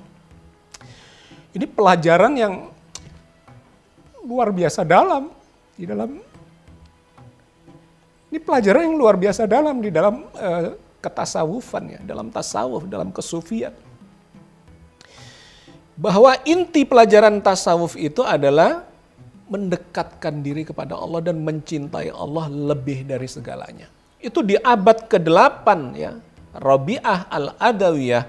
Ini 1.54 1.70
pelajaran 1.70 2.34
yang 2.34 2.74
luar 4.26 4.50
biasa 4.50 4.82
dalam 4.82 5.30
di 5.78 5.86
dalam 5.86 6.18
ini 8.34 8.40
pelajaran 8.42 8.82
yang 8.90 8.98
luar 8.98 9.14
biasa 9.14 9.46
dalam 9.46 9.78
di 9.78 9.94
dalam 9.94 10.26
uh, 10.34 10.89
ketasawufan 11.00 11.84
ya, 11.96 12.00
dalam 12.04 12.32
tasawuf, 12.32 12.88
dalam 12.88 13.10
kesufian. 13.12 13.76
Bahwa 16.00 16.32
inti 16.48 16.88
pelajaran 16.88 17.44
tasawuf 17.44 18.00
itu 18.00 18.24
adalah 18.24 18.88
mendekatkan 19.50 20.40
diri 20.46 20.64
kepada 20.64 20.96
Allah 20.96 21.20
dan 21.26 21.42
mencintai 21.44 22.14
Allah 22.14 22.48
lebih 22.48 23.04
dari 23.04 23.28
segalanya. 23.28 23.90
Itu 24.22 24.46
di 24.46 24.56
abad 24.56 25.10
ke-8 25.10 25.68
ya. 25.98 26.16
Rabi'ah 26.50 27.30
al-Adawiyah 27.30 28.24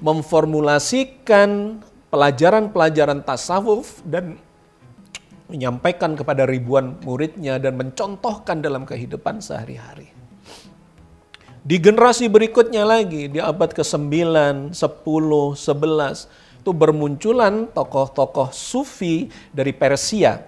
memformulasikan 0.00 1.80
pelajaran-pelajaran 2.12 3.24
tasawuf 3.24 4.00
dan 4.04 4.36
menyampaikan 5.46 6.18
kepada 6.18 6.44
ribuan 6.44 6.98
muridnya 7.06 7.56
dan 7.62 7.78
mencontohkan 7.78 8.60
dalam 8.60 8.82
kehidupan 8.82 9.38
sehari-hari. 9.38 10.10
Di 11.66 11.82
generasi 11.82 12.30
berikutnya 12.30 12.86
lagi, 12.86 13.26
di 13.26 13.42
abad 13.42 13.74
ke-9, 13.74 14.06
10, 14.70 14.70
11, 14.70 16.62
itu 16.62 16.70
bermunculan 16.70 17.66
tokoh-tokoh 17.74 18.54
sufi 18.54 19.26
dari 19.50 19.74
Persia. 19.74 20.46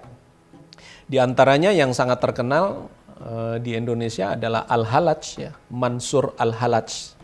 Di 1.10 1.18
antaranya 1.18 1.74
yang 1.74 1.90
sangat 1.90 2.22
terkenal 2.22 2.86
uh, 3.18 3.58
di 3.58 3.74
Indonesia 3.74 4.38
adalah 4.38 4.70
Al-Halaj, 4.70 5.22
ya, 5.42 5.50
Mansur 5.74 6.38
Al-Halaj. 6.38 7.18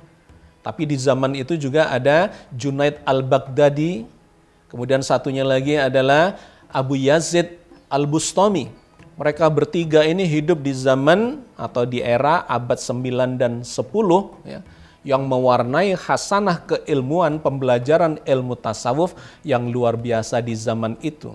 Tapi 0.66 0.90
di 0.90 0.98
zaman 0.98 1.38
itu 1.38 1.54
juga 1.54 1.86
ada 1.86 2.34
Junaid 2.50 2.98
Al-Baghdadi, 3.06 4.10
kemudian 4.74 5.06
satunya 5.06 5.46
lagi 5.46 5.78
adalah 5.78 6.34
Abu 6.66 6.98
Yazid 6.98 7.62
Al-Bustami. 7.86 8.74
Mereka 9.14 9.47
bertiga 9.47 10.02
ini 10.02 10.26
hidup 10.26 10.59
di 10.59 10.75
zaman 10.75 11.38
atau 11.54 11.87
di 11.87 12.02
era 12.02 12.42
abad 12.50 12.75
9 12.75 13.38
dan 13.38 13.62
10 13.62 13.71
ya, 14.42 14.61
yang 15.06 15.23
mewarnai 15.23 15.94
hasanah 15.94 16.66
keilmuan 16.66 17.38
pembelajaran 17.38 18.18
ilmu 18.26 18.59
tasawuf 18.59 19.14
yang 19.47 19.71
luar 19.71 19.94
biasa 19.94 20.42
di 20.42 20.59
zaman 20.59 20.99
itu. 20.99 21.30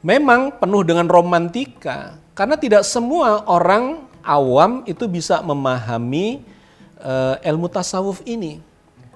Memang 0.00 0.48
penuh 0.56 0.80
dengan 0.80 1.04
romantika 1.12 2.16
karena 2.32 2.56
tidak 2.56 2.88
semua 2.88 3.44
orang 3.44 4.08
awam 4.24 4.80
itu 4.88 5.04
bisa 5.04 5.44
memahami 5.44 6.40
uh, 7.04 7.36
ilmu 7.44 7.68
tasawuf 7.68 8.24
ini. 8.24 8.64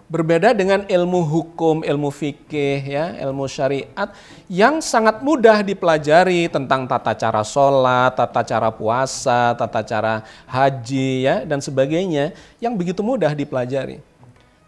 Berbeda 0.08 0.56
dengan 0.56 0.88
ilmu 0.88 1.20
hukum, 1.20 1.84
ilmu 1.84 2.08
fikih, 2.08 2.80
ya, 2.80 3.12
ilmu 3.28 3.44
syariat 3.44 4.08
yang 4.48 4.80
sangat 4.80 5.20
mudah 5.20 5.60
dipelajari 5.60 6.48
tentang 6.48 6.88
tata 6.88 7.12
cara 7.12 7.44
sholat, 7.44 8.16
tata 8.16 8.40
cara 8.40 8.72
puasa, 8.72 9.52
tata 9.52 9.84
cara 9.84 10.24
haji, 10.48 11.28
ya, 11.28 11.36
dan 11.44 11.60
sebagainya 11.60 12.32
yang 12.56 12.72
begitu 12.72 13.04
mudah 13.04 13.36
dipelajari. 13.36 14.00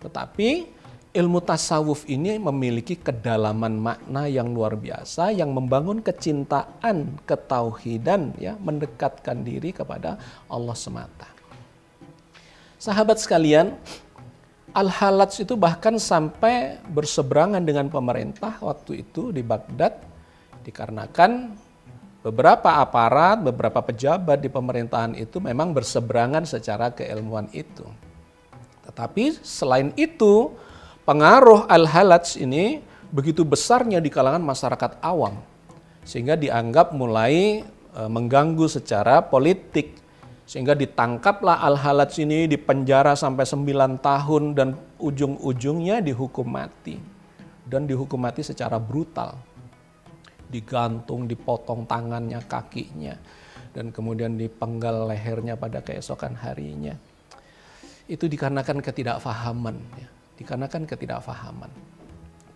Tetapi 0.05 0.77
ilmu 1.17 1.41
tasawuf 1.41 2.05
ini 2.05 2.37
memiliki 2.37 3.01
kedalaman 3.01 3.81
makna 3.81 4.29
yang 4.29 4.53
luar 4.53 4.77
biasa 4.77 5.33
yang 5.33 5.57
membangun 5.57 6.05
kecintaan, 6.05 7.17
ketauhidan, 7.25 8.37
ya, 8.37 8.61
mendekatkan 8.61 9.41
diri 9.41 9.73
kepada 9.73 10.21
Allah 10.53 10.77
semata. 10.77 11.33
Sahabat 12.81 13.21
sekalian, 13.21 13.77
Al-Halaj 14.71 15.43
itu 15.43 15.55
bahkan 15.59 15.99
sampai 15.99 16.79
berseberangan 16.91 17.63
dengan 17.63 17.91
pemerintah 17.91 18.59
waktu 18.63 19.07
itu 19.07 19.35
di 19.35 19.43
Baghdad 19.43 19.99
dikarenakan 20.63 21.57
beberapa 22.21 22.81
aparat, 22.81 23.41
beberapa 23.41 23.81
pejabat 23.81 24.39
di 24.41 24.53
pemerintahan 24.53 25.17
itu 25.17 25.41
memang 25.41 25.73
berseberangan 25.73 26.45
secara 26.45 26.93
keilmuan 26.93 27.49
itu. 27.53 27.85
Tetapi 28.85 29.41
selain 29.41 29.95
itu, 29.97 30.53
pengaruh 31.07 31.65
Al-Halaj 31.69 32.41
ini 32.41 32.83
begitu 33.11 33.43
besarnya 33.43 33.99
di 33.99 34.09
kalangan 34.09 34.43
masyarakat 34.43 35.03
awam 35.03 35.43
sehingga 36.07 36.39
dianggap 36.39 36.95
mulai 36.95 37.67
e, 37.67 38.01
mengganggu 38.07 38.71
secara 38.71 39.21
politik 39.21 40.00
sehingga 40.51 40.75
ditangkaplah 40.75 41.63
Al-Halaj 41.63 42.19
ini 42.27 42.51
dipenjara 42.51 43.15
sampai 43.15 43.47
9 43.47 44.03
tahun 44.03 44.45
dan 44.59 44.75
ujung-ujungnya 44.99 46.03
dihukum 46.03 46.43
mati. 46.43 46.99
Dan 47.63 47.87
dihukum 47.87 48.19
mati 48.19 48.43
secara 48.43 48.83
brutal. 48.83 49.39
Digantung, 50.51 51.31
dipotong 51.31 51.87
tangannya, 51.87 52.43
kakinya. 52.51 53.15
Dan 53.71 53.95
kemudian 53.95 54.35
dipenggal 54.35 55.07
lehernya 55.07 55.55
pada 55.55 55.87
keesokan 55.87 56.35
harinya. 56.35 56.99
Itu 58.11 58.27
dikarenakan 58.27 58.83
ketidakfahaman. 58.83 59.77
Ya. 60.03 60.11
Dikarenakan 60.35 60.83
ketidakfahaman. 60.83 61.71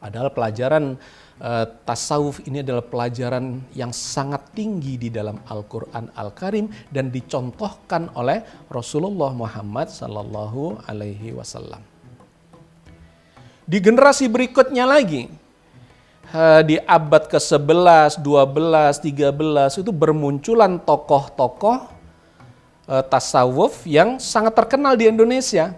Padahal 0.03 0.35
pelajaran 0.35 0.99
uh, 1.41 1.67
tasawuf 1.87 2.43
ini 2.47 2.63
adalah 2.63 2.85
pelajaran 2.85 3.63
yang 3.75 3.91
sangat 3.91 4.55
tinggi 4.55 4.99
di 4.99 5.09
dalam 5.11 5.41
Al-Quran 5.49 6.11
Al-Karim 6.15 6.71
dan 6.93 7.11
dicontohkan 7.11 8.13
oleh 8.15 8.43
Rasulullah 8.71 9.33
Muhammad 9.35 9.91
Sallallahu 9.91 10.85
Alaihi 10.87 11.35
Wasallam. 11.35 11.83
Di 13.65 13.81
generasi 13.81 14.29
berikutnya 14.29 14.85
lagi, 14.85 15.33
uh, 16.35 16.61
di 16.61 16.77
abad 16.85 17.27
ke-11, 17.27 18.21
12, 18.21 19.01
13 19.01 19.81
itu 19.81 19.91
bermunculan 19.91 20.77
tokoh-tokoh 20.85 21.89
uh, 22.91 23.05
tasawuf 23.09 23.89
yang 23.89 24.21
sangat 24.21 24.53
terkenal 24.53 24.95
di 24.95 25.09
Indonesia 25.09 25.73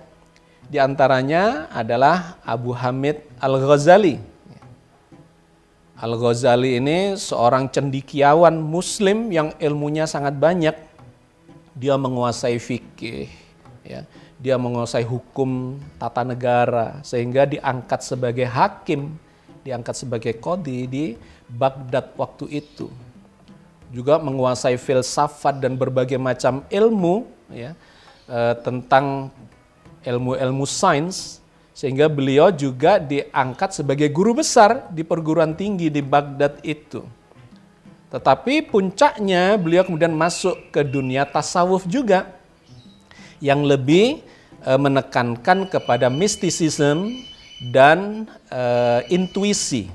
di 0.67 0.83
antaranya 0.83 1.71
adalah 1.71 2.43
Abu 2.43 2.75
Hamid 2.75 3.23
Al-Ghazali. 3.39 4.36
Al-Ghazali 5.97 6.77
ini 6.77 7.17
seorang 7.17 7.73
cendikiawan 7.73 8.61
muslim 8.61 9.33
yang 9.33 9.57
ilmunya 9.57 10.05
sangat 10.05 10.37
banyak. 10.37 10.77
Dia 11.73 11.97
menguasai 11.97 12.61
fikih, 12.61 13.33
ya. 13.81 14.05
dia 14.37 14.61
menguasai 14.61 15.05
hukum 15.09 15.81
tata 15.97 16.21
negara, 16.21 17.01
sehingga 17.01 17.49
diangkat 17.49 18.05
sebagai 18.05 18.45
hakim, 18.45 19.17
diangkat 19.65 19.97
sebagai 19.97 20.37
kodi 20.37 20.85
di 20.85 21.05
Baghdad 21.49 22.13
waktu 22.21 22.61
itu. 22.61 22.93
Juga 23.89 24.21
menguasai 24.21 24.77
filsafat 24.77 25.65
dan 25.65 25.81
berbagai 25.81 26.21
macam 26.21 26.61
ilmu 26.69 27.25
ya, 27.49 27.73
eh, 28.29 28.55
tentang 28.61 29.33
ilmu-ilmu 30.05 30.69
sains 30.69 31.41
sehingga 31.77 32.09
beliau 32.09 32.49
juga 32.49 32.97
diangkat 32.97 33.77
sebagai 33.77 34.09
guru 34.09 34.41
besar 34.41 34.89
di 34.89 35.05
perguruan 35.05 35.53
tinggi 35.53 35.93
di 35.93 36.01
Baghdad 36.01 36.65
itu. 36.65 37.05
Tetapi 38.09 38.65
puncaknya 38.73 39.61
beliau 39.61 39.85
kemudian 39.85 40.17
masuk 40.17 40.73
ke 40.73 40.81
dunia 40.81 41.29
tasawuf 41.29 41.85
juga 41.85 42.33
yang 43.45 43.61
lebih 43.69 44.25
e, 44.65 44.71
menekankan 44.73 45.69
kepada 45.69 46.09
mistisism 46.09 47.13
dan 47.61 48.25
e, 48.49 48.63
intuisi 49.13 49.93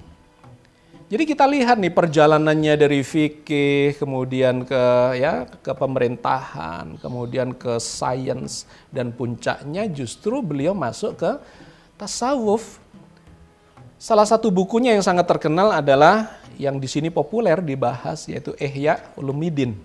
jadi 1.12 1.28
kita 1.28 1.44
lihat 1.44 1.76
nih 1.76 1.92
perjalanannya 1.92 2.80
dari 2.80 3.04
fikih, 3.04 4.00
kemudian 4.00 4.64
ke 4.64 4.84
ya 5.20 5.44
ke 5.60 5.76
pemerintahan, 5.76 6.96
kemudian 7.04 7.52
ke 7.52 7.84
sains 7.84 8.64
dan 8.96 9.12
puncaknya 9.12 9.92
justru 9.92 10.40
beliau 10.40 10.72
masuk 10.72 11.20
ke 11.20 11.32
tasawuf. 12.02 12.82
Salah 14.02 14.26
satu 14.26 14.50
bukunya 14.50 14.98
yang 14.98 15.06
sangat 15.06 15.30
terkenal 15.30 15.70
adalah 15.70 16.42
yang 16.58 16.82
di 16.82 16.90
sini 16.90 17.14
populer 17.14 17.62
dibahas 17.62 18.26
yaitu 18.26 18.58
Ihya 18.58 19.14
Ulumuddin. 19.14 19.78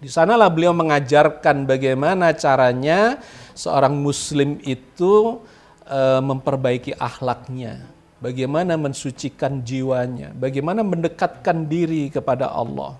Di 0.00 0.08
sanalah 0.08 0.48
beliau 0.48 0.72
mengajarkan 0.72 1.68
bagaimana 1.68 2.32
caranya 2.32 3.20
seorang 3.52 3.92
muslim 3.92 4.56
itu 4.64 5.44
e, 5.84 6.00
memperbaiki 6.24 6.96
akhlaknya, 6.96 7.84
bagaimana 8.24 8.80
mensucikan 8.80 9.60
jiwanya, 9.60 10.32
bagaimana 10.32 10.80
mendekatkan 10.80 11.68
diri 11.68 12.08
kepada 12.08 12.48
Allah. 12.48 12.96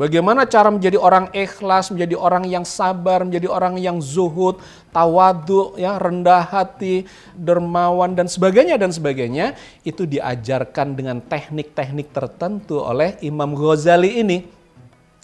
Bagaimana 0.00 0.48
cara 0.48 0.72
menjadi 0.72 0.96
orang 0.96 1.28
ikhlas, 1.36 1.92
menjadi 1.92 2.16
orang 2.16 2.48
yang 2.48 2.64
sabar, 2.64 3.20
menjadi 3.20 3.52
orang 3.52 3.76
yang 3.76 4.00
zuhud, 4.00 4.56
tawadu, 4.96 5.76
ya, 5.76 6.00
rendah 6.00 6.40
hati, 6.40 7.04
dermawan 7.36 8.16
dan 8.16 8.24
sebagainya 8.24 8.80
dan 8.80 8.96
sebagainya 8.96 9.60
itu 9.84 10.08
diajarkan 10.08 10.96
dengan 10.96 11.20
teknik-teknik 11.20 12.16
tertentu 12.16 12.80
oleh 12.80 13.20
Imam 13.20 13.52
Ghazali 13.52 14.24
ini. 14.24 14.48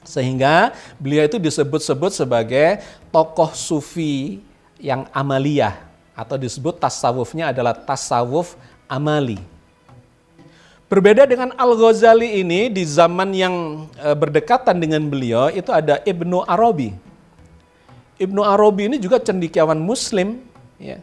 Sehingga 0.05 0.77
beliau 1.01 1.25
itu 1.25 1.41
disebut-sebut 1.41 2.13
sebagai 2.13 2.85
tokoh 3.09 3.57
sufi 3.57 4.45
yang 4.77 5.09
amaliyah 5.09 5.73
atau 6.13 6.37
disebut 6.37 6.77
tasawufnya 6.77 7.49
adalah 7.49 7.73
tasawuf 7.73 8.61
amali. 8.93 9.56
Berbeda 10.87 11.27
dengan 11.27 11.51
Al-Ghazali 11.59 12.39
ini 12.47 12.71
di 12.71 12.87
zaman 12.87 13.35
yang 13.35 13.87
e, 13.99 14.09
berdekatan 14.15 14.79
dengan 14.79 15.03
beliau 15.11 15.51
itu 15.51 15.75
ada 15.75 15.99
Ibnu 16.07 16.47
Arabi. 16.47 16.95
Ibnu 18.23 18.39
Arabi 18.47 18.95
ini 18.95 18.97
juga 19.03 19.19
cendikiawan 19.19 19.83
muslim 19.83 20.41
ya. 20.79 21.03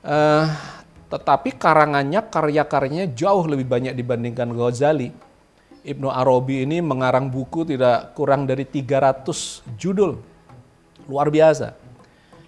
Uh, 0.00 0.48
tetapi 1.12 1.52
karangannya, 1.60 2.24
karya-karyanya 2.24 3.12
jauh 3.12 3.44
lebih 3.44 3.68
banyak 3.68 3.92
dibandingkan 3.92 4.48
Ghazali. 4.48 5.12
Ibnu 5.84 6.08
Arabi 6.08 6.64
ini 6.64 6.80
mengarang 6.80 7.28
buku 7.28 7.68
tidak 7.68 8.16
kurang 8.16 8.48
dari 8.48 8.64
300 8.64 9.28
judul. 9.76 10.16
Luar 11.04 11.28
biasa. 11.28 11.76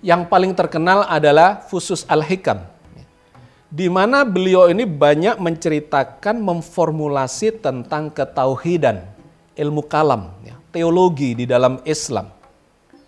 Yang 0.00 0.24
paling 0.32 0.56
terkenal 0.56 1.04
adalah 1.04 1.60
Fusus 1.68 2.08
Al-Hikam 2.08 2.71
di 3.72 3.88
mana 3.88 4.20
beliau 4.28 4.68
ini 4.68 4.84
banyak 4.84 5.40
menceritakan 5.40 6.44
memformulasi 6.44 7.56
tentang 7.64 8.12
ketauhidan, 8.12 9.00
ilmu 9.56 9.80
kalam, 9.88 10.28
ya, 10.44 10.60
teologi 10.68 11.32
di 11.32 11.48
dalam 11.48 11.80
Islam, 11.88 12.28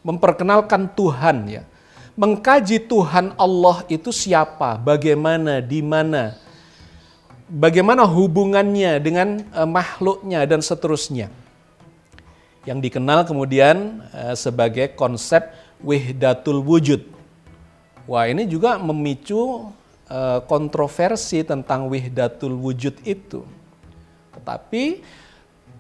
memperkenalkan 0.01 0.89
Tuhan, 0.97 1.53
ya, 1.53 1.69
mengkaji 2.17 2.81
Tuhan 2.89 3.37
Allah 3.37 3.85
itu 3.93 4.09
siapa, 4.09 4.81
bagaimana, 4.81 5.61
di 5.61 5.85
mana, 5.85 6.33
bagaimana 7.45 8.09
hubungannya 8.09 8.97
dengan 9.05 9.45
uh, 9.53 9.69
makhluknya 9.69 10.49
dan 10.49 10.65
seterusnya. 10.65 11.29
Yang 12.65 12.89
dikenal 12.89 13.29
kemudian 13.29 14.01
uh, 14.17 14.33
sebagai 14.33 14.97
konsep 14.97 15.45
wihdatul 15.85 16.65
wujud. 16.65 17.05
Wah 18.09 18.25
ini 18.25 18.49
juga 18.49 18.81
memicu 18.81 19.69
kontroversi 20.45 21.43
tentang 21.43 21.89
wihdatul 21.89 22.55
wujud 22.55 23.01
itu. 23.09 23.43
Tetapi 24.37 25.01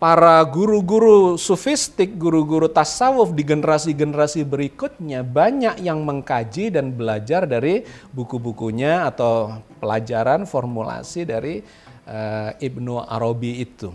para 0.00 0.42
guru-guru 0.44 1.40
sufistik, 1.40 2.20
guru-guru 2.20 2.68
tasawuf 2.68 3.32
di 3.32 3.40
generasi-generasi 3.40 4.44
berikutnya 4.44 5.24
banyak 5.24 5.80
yang 5.80 6.04
mengkaji 6.04 6.68
dan 6.68 6.92
belajar 6.92 7.48
dari 7.48 7.88
buku-bukunya 8.12 9.08
atau 9.08 9.64
pelajaran 9.80 10.44
formulasi 10.44 11.24
dari 11.24 11.64
uh, 12.04 12.52
Ibnu 12.58 13.00
Arabi 13.00 13.64
itu. 13.64 13.88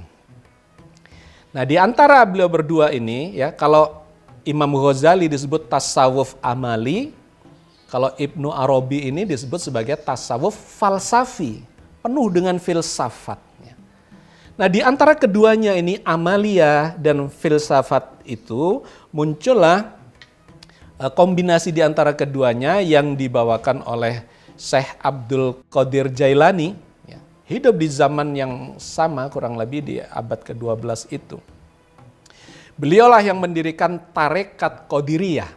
Nah, 1.50 1.66
di 1.66 1.78
antara 1.82 2.22
beliau 2.30 2.50
berdua 2.50 2.94
ini 2.94 3.34
ya, 3.34 3.50
kalau 3.50 4.06
Imam 4.46 4.70
Ghazali 4.78 5.26
disebut 5.26 5.66
tasawuf 5.70 6.38
amali, 6.42 7.14
kalau 7.90 8.14
Ibnu 8.16 8.54
Arabi 8.54 9.10
ini 9.10 9.26
disebut 9.26 9.58
sebagai 9.60 9.98
tasawuf 9.98 10.54
falsafi, 10.54 11.66
penuh 12.06 12.28
dengan 12.30 12.56
filsafat. 12.62 13.50
Nah, 14.60 14.68
di 14.68 14.84
antara 14.84 15.16
keduanya 15.16 15.72
ini 15.72 16.04
amalia 16.04 16.92
dan 17.00 17.32
filsafat 17.32 18.28
itu 18.28 18.84
muncullah 19.08 19.96
e, 21.00 21.08
kombinasi 21.08 21.72
di 21.72 21.80
antara 21.80 22.12
keduanya 22.12 22.84
yang 22.84 23.16
dibawakan 23.16 23.88
oleh 23.88 24.28
Syekh 24.60 25.00
Abdul 25.00 25.64
Qadir 25.72 26.12
Jailani 26.12 26.76
ya, 27.08 27.24
hidup 27.48 27.80
di 27.80 27.88
zaman 27.88 28.36
yang 28.36 28.76
sama 28.76 29.32
kurang 29.32 29.56
lebih 29.56 29.80
di 29.80 29.96
abad 30.04 30.44
ke-12 30.44 31.08
itu. 31.08 31.40
Beliaulah 32.76 33.24
yang 33.24 33.40
mendirikan 33.40 33.96
Tarekat 34.12 34.92
Qadiriyah. 34.92 35.56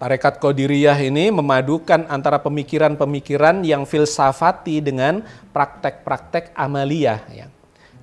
Tarekat 0.00 0.40
Qadiriyah 0.40 0.96
ini 0.96 1.28
memadukan 1.28 2.08
antara 2.08 2.40
pemikiran-pemikiran 2.40 3.60
yang 3.60 3.84
filsafati 3.84 4.80
dengan 4.80 5.20
praktek-praktek 5.52 6.56
amalia. 6.56 7.20
Ya. 7.28 7.52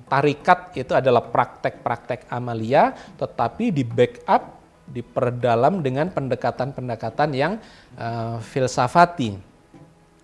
Tarikat 0.06 0.78
itu 0.78 0.94
adalah 0.94 1.26
praktek-praktek 1.26 2.30
amalia, 2.30 2.94
tetapi 3.18 3.74
di 3.74 3.82
backup, 3.82 4.62
diperdalam 4.86 5.82
dengan 5.82 6.06
pendekatan-pendekatan 6.14 7.34
yang 7.34 7.58
uh, 7.98 8.38
filsafati. 8.46 9.34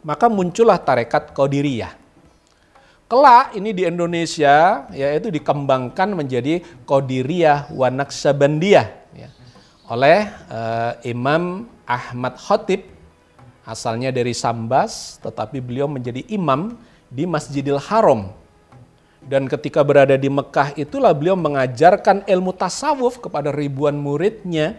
Maka 0.06 0.30
muncullah 0.30 0.78
tarekat 0.78 1.34
Qadiriyah. 1.34 1.90
Kelak 3.10 3.50
ini 3.58 3.74
di 3.74 3.82
Indonesia 3.82 4.86
yaitu 4.94 5.26
dikembangkan 5.26 6.14
menjadi 6.14 6.62
Qadiriyah 6.86 7.74
wa 7.74 7.90
Naqsabandiyah 7.90 8.86
ya, 9.10 9.28
oleh 9.84 10.28
uh, 10.48 10.96
Imam 11.04 11.68
Ahmad 11.84 12.40
Khotib 12.40 12.88
asalnya 13.68 14.08
dari 14.12 14.32
Sambas 14.32 15.20
tetapi 15.20 15.60
beliau 15.60 15.88
menjadi 15.88 16.24
imam 16.32 16.76
di 17.12 17.28
Masjidil 17.28 17.80
Haram. 17.80 18.32
Dan 19.24 19.48
ketika 19.48 19.80
berada 19.80 20.20
di 20.20 20.28
Mekah 20.28 20.76
itulah 20.76 21.16
beliau 21.16 21.32
mengajarkan 21.32 22.28
ilmu 22.28 22.52
tasawuf 22.52 23.16
kepada 23.24 23.48
ribuan 23.48 23.96
muridnya 23.96 24.76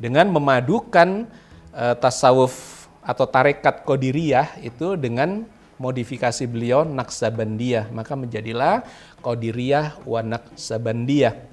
dengan 0.00 0.32
memadukan 0.32 1.28
uh, 1.76 1.92
tasawuf 2.00 2.88
atau 3.04 3.28
tarekat 3.28 3.84
Qadiriyah 3.84 4.56
itu 4.64 4.96
dengan 4.96 5.44
modifikasi 5.76 6.48
beliau 6.48 6.88
Naksabandiyah. 6.88 7.92
Maka 7.92 8.16
menjadilah 8.16 8.88
Qadiriyah 9.20 10.00
wa 10.08 10.24
Naksabandiyah 10.24 11.51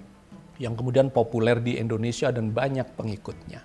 yang 0.60 0.76
kemudian 0.76 1.08
populer 1.10 1.58
di 1.63 1.80
Indonesia 1.80 2.30
dan 2.30 2.52
banyak 2.52 2.86
pengikutnya. 2.93 3.63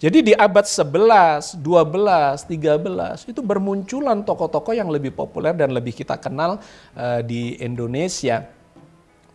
Jadi 0.00 0.24
di 0.24 0.32
abad 0.32 0.64
11, 0.64 1.60
12, 1.60 2.48
13 2.48 3.28
itu 3.28 3.40
bermunculan 3.44 4.24
tokoh-tokoh 4.24 4.72
yang 4.72 4.88
lebih 4.88 5.12
populer 5.12 5.52
dan 5.52 5.76
lebih 5.76 5.92
kita 5.92 6.16
kenal 6.16 6.56
uh, 6.96 7.20
di 7.20 7.60
Indonesia. 7.60 8.48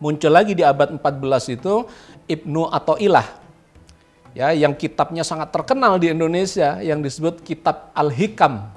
Muncul 0.02 0.34
lagi 0.34 0.58
di 0.58 0.66
abad 0.66 0.90
14 0.90 1.54
itu 1.54 1.86
Ibnu 2.26 2.66
Ilah, 2.98 3.46
Ya, 4.36 4.52
yang 4.52 4.76
kitabnya 4.76 5.24
sangat 5.24 5.48
terkenal 5.48 5.96
di 5.96 6.12
Indonesia 6.12 6.76
yang 6.84 7.00
disebut 7.00 7.40
kitab 7.40 7.88
Al-Hikam. 7.96 8.68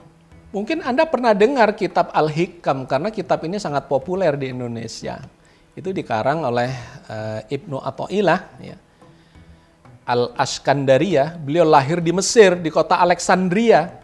Mungkin 0.56 0.80
Anda 0.80 1.04
pernah 1.04 1.36
dengar 1.36 1.75
kitab 1.75 2.15
Al-Hikam 2.15 2.88
karena 2.88 3.12
kitab 3.12 3.43
ini 3.43 3.60
sangat 3.60 3.91
populer 3.91 4.39
di 4.39 4.56
Indonesia. 4.56 5.19
Itu 5.77 5.93
dikarang 5.93 6.43
oleh 6.43 6.71
uh, 7.08 7.41
Ibnu 7.47 7.79
Ilah, 8.10 8.41
ya 8.60 8.77
Al-Askandaria, 10.10 11.38
beliau 11.38 11.69
lahir 11.69 12.01
di 12.01 12.10
Mesir, 12.10 12.58
di 12.58 12.73
kota 12.73 12.97
Alexandria. 12.97 14.01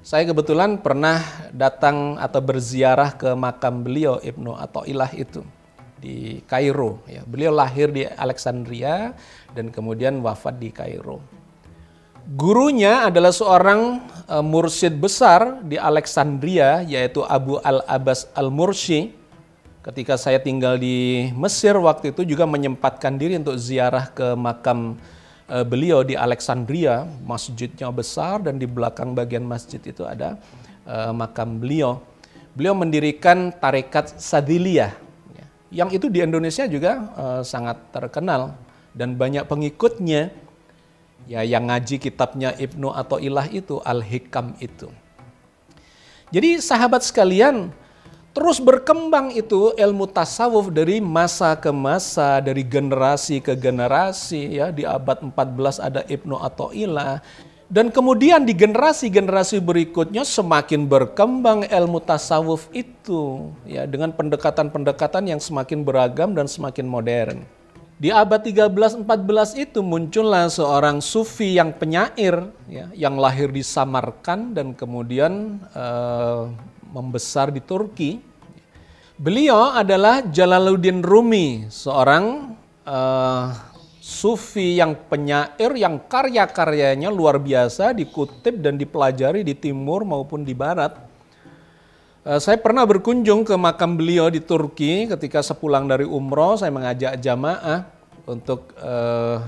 Saya 0.00 0.24
kebetulan 0.24 0.80
pernah 0.80 1.20
datang 1.52 2.16
atau 2.16 2.40
berziarah 2.40 3.12
ke 3.12 3.36
makam 3.36 3.84
beliau 3.84 4.16
Ibnu 4.22 4.56
Ilah 4.88 5.12
itu 5.12 5.44
di 6.00 6.40
Kairo. 6.48 7.04
Ya, 7.04 7.20
beliau 7.26 7.52
lahir 7.52 7.92
di 7.92 8.08
Alexandria 8.08 9.12
dan 9.52 9.68
kemudian 9.68 10.24
wafat 10.24 10.56
di 10.56 10.72
Kairo. 10.72 11.20
Gurunya 12.26 13.06
adalah 13.06 13.30
seorang 13.30 14.02
uh, 14.26 14.42
mursyid 14.42 14.98
besar 14.98 15.62
di 15.62 15.78
Alexandria 15.78 16.82
yaitu 16.82 17.22
Abu 17.22 17.60
Al-Abbas 17.62 18.32
Al-Mursi. 18.34 19.25
Ketika 19.86 20.18
saya 20.18 20.42
tinggal 20.42 20.82
di 20.82 21.30
Mesir 21.38 21.78
waktu 21.78 22.10
itu 22.10 22.26
juga 22.26 22.42
menyempatkan 22.42 23.14
diri 23.14 23.38
untuk 23.38 23.54
ziarah 23.54 24.10
ke 24.10 24.34
makam 24.34 24.98
Eh, 25.46 25.62
beliau 25.62 26.02
di 26.02 26.18
Alexandria, 26.18 27.06
masjidnya 27.22 27.86
besar 27.94 28.42
dan 28.42 28.58
di 28.58 28.66
belakang 28.66 29.14
bagian 29.14 29.46
masjid 29.46 29.78
itu 29.78 30.02
ada 30.02 30.42
uh, 30.82 31.14
makam 31.14 31.62
beliau. 31.62 32.02
Beliau 32.50 32.74
mendirikan 32.74 33.54
tarekat 33.54 34.18
Sadiliyah, 34.18 34.90
ya, 35.38 35.46
yang 35.70 35.94
itu 35.94 36.10
di 36.10 36.18
Indonesia 36.18 36.66
juga 36.66 37.14
uh, 37.14 37.42
sangat 37.46 37.78
terkenal 37.94 38.58
dan 38.90 39.14
banyak 39.14 39.46
pengikutnya. 39.46 40.34
Ya, 41.30 41.46
yang 41.46 41.70
ngaji 41.70 42.02
kitabnya 42.02 42.50
Ibnu 42.54 42.90
atau 42.90 43.22
Ilah 43.22 43.46
itu 43.46 43.78
Al-Hikam 43.86 44.58
itu. 44.58 44.90
Jadi 46.34 46.58
sahabat 46.58 47.06
sekalian, 47.06 47.70
terus 48.36 48.60
berkembang 48.60 49.32
itu 49.32 49.72
ilmu 49.72 50.04
tasawuf 50.12 50.68
dari 50.68 51.00
masa 51.00 51.56
ke 51.56 51.72
masa, 51.72 52.44
dari 52.44 52.60
generasi 52.60 53.40
ke 53.40 53.56
generasi 53.56 54.60
ya 54.60 54.68
di 54.68 54.84
abad 54.84 55.24
14 55.24 55.80
ada 55.80 56.04
Ibnu 56.04 56.36
Athaillah 56.36 57.24
dan 57.66 57.90
kemudian 57.90 58.46
di 58.46 58.54
generasi-generasi 58.54 59.58
berikutnya 59.58 60.22
semakin 60.22 60.84
berkembang 60.84 61.64
ilmu 61.66 61.98
tasawuf 61.98 62.70
itu 62.70 63.50
ya 63.64 63.88
dengan 63.88 64.12
pendekatan-pendekatan 64.12 65.32
yang 65.32 65.40
semakin 65.42 65.82
beragam 65.82 66.30
dan 66.36 66.46
semakin 66.46 66.86
modern. 66.86 67.42
Di 67.96 68.12
abad 68.12 68.44
13-14 68.44 69.56
itu 69.56 69.80
muncullah 69.80 70.52
seorang 70.52 71.00
sufi 71.00 71.56
yang 71.56 71.72
penyair 71.72 72.52
ya, 72.68 72.92
yang 72.92 73.16
lahir 73.16 73.48
di 73.48 73.64
Samarkand 73.64 74.52
dan 74.52 74.76
kemudian 74.76 75.58
uh, 75.72 76.52
membesar 76.96 77.52
di 77.52 77.60
Turki. 77.60 78.16
Beliau 79.20 79.76
adalah 79.76 80.24
Jalaluddin 80.24 81.04
Rumi, 81.04 81.68
seorang 81.68 82.56
uh, 82.84 83.52
sufi 84.00 84.76
yang 84.76 84.96
penyair 85.08 85.72
yang 85.76 86.00
karya-karyanya 86.04 87.12
luar 87.12 87.40
biasa 87.40 87.96
dikutip 87.96 88.60
dan 88.60 88.76
dipelajari 88.80 89.44
di 89.44 89.56
timur 89.56 90.04
maupun 90.04 90.44
di 90.44 90.52
barat. 90.52 90.96
Uh, 92.24 92.40
saya 92.40 92.60
pernah 92.60 92.84
berkunjung 92.84 93.44
ke 93.44 93.56
makam 93.56 93.96
beliau 93.96 94.28
di 94.28 94.40
Turki 94.40 95.08
ketika 95.08 95.40
sepulang 95.40 95.88
dari 95.88 96.04
umroh 96.04 96.60
saya 96.60 96.72
mengajak 96.72 97.16
jamaah 97.16 97.88
untuk 98.28 98.76
uh, 98.82 99.40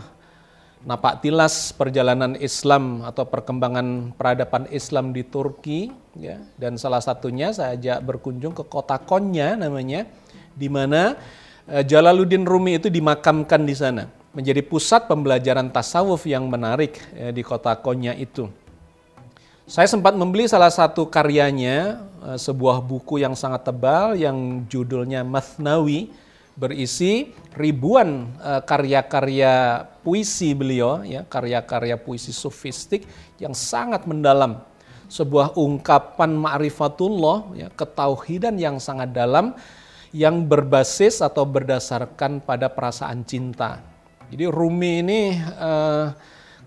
napak 0.87 1.21
tilas 1.21 1.75
perjalanan 1.75 2.39
Islam 2.39 3.03
atau 3.05 3.27
perkembangan 3.27 4.15
peradaban 4.15 4.71
Islam 4.71 5.11
di 5.11 5.27
Turki 5.27 5.91
ya 6.19 6.43
dan 6.59 6.75
salah 6.75 6.99
satunya 6.99 7.55
saya 7.55 7.79
ajak 7.79 7.99
berkunjung 8.03 8.53
ke 8.53 8.67
kota 8.67 8.99
Konya 8.99 9.55
namanya 9.55 10.05
di 10.53 10.67
mana 10.67 11.15
uh, 11.71 11.83
Jalaluddin 11.87 12.43
Rumi 12.43 12.83
itu 12.83 12.91
dimakamkan 12.91 13.63
di 13.63 13.79
sana 13.79 14.11
menjadi 14.35 14.61
pusat 14.67 15.07
pembelajaran 15.07 15.71
tasawuf 15.71 16.27
yang 16.27 16.51
menarik 16.51 16.99
ya, 17.15 17.31
di 17.31 17.43
kota 17.47 17.73
Konya 17.79 18.13
itu. 18.19 18.51
Saya 19.69 19.85
sempat 19.85 20.17
membeli 20.17 20.49
salah 20.49 20.73
satu 20.73 21.07
karyanya, 21.09 22.03
uh, 22.21 22.39
sebuah 22.39 22.83
buku 22.83 23.23
yang 23.23 23.39
sangat 23.39 23.71
tebal 23.71 24.19
yang 24.19 24.67
judulnya 24.67 25.23
Mathnawi 25.23 26.11
berisi 26.59 27.31
ribuan 27.55 28.35
karya-karya 28.67 29.87
puisi 30.03 30.59
beliau 30.59 31.07
ya, 31.07 31.23
karya-karya 31.23 31.95
puisi 31.95 32.35
sofistik 32.35 33.07
yang 33.39 33.55
sangat 33.55 34.03
mendalam. 34.11 34.67
Sebuah 35.09 35.57
ungkapan 35.57 36.37
ma'rifatullah 36.37 37.57
ya, 37.57 37.69
ketauhidan 37.73 38.61
yang 38.61 38.77
sangat 38.77 39.17
dalam 39.17 39.57
yang 40.13 40.45
berbasis 40.45 41.21
atau 41.21 41.45
berdasarkan 41.49 42.45
pada 42.45 42.69
perasaan 42.69 43.25
cinta. 43.25 43.81
Jadi 44.29 44.45
Rumi 44.45 45.01
ini 45.01 45.21
uh, 45.41 46.13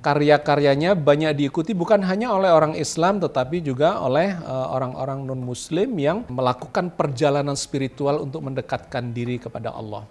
karya-karyanya 0.01 0.97
banyak 0.97 1.38
diikuti 1.38 1.77
bukan 1.77 2.01
hanya 2.01 2.34
oleh 2.34 2.49
orang 2.49 2.73
Islam 2.73 3.21
tetapi 3.21 3.62
juga 3.62 4.01
oleh 4.01 4.34
eh, 4.34 4.67
orang-orang 4.73 5.30
non-muslim 5.30 5.93
yang 6.01 6.25
melakukan 6.27 6.89
perjalanan 6.97 7.54
spiritual 7.54 8.25
untuk 8.25 8.41
mendekatkan 8.41 9.13
diri 9.13 9.38
kepada 9.38 9.69
Allah. 9.69 10.04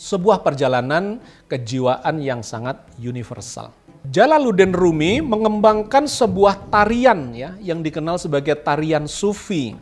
Sebuah 0.00 0.40
perjalanan 0.40 1.20
kejiwaan 1.44 2.24
yang 2.24 2.40
sangat 2.40 2.80
universal. 2.96 3.68
Jalaluddin 4.08 4.72
Rumi 4.72 5.20
mengembangkan 5.20 6.08
sebuah 6.08 6.72
tarian 6.72 7.36
ya 7.36 7.52
yang 7.60 7.84
dikenal 7.84 8.16
sebagai 8.16 8.56
tarian 8.56 9.04
sufi 9.04 9.76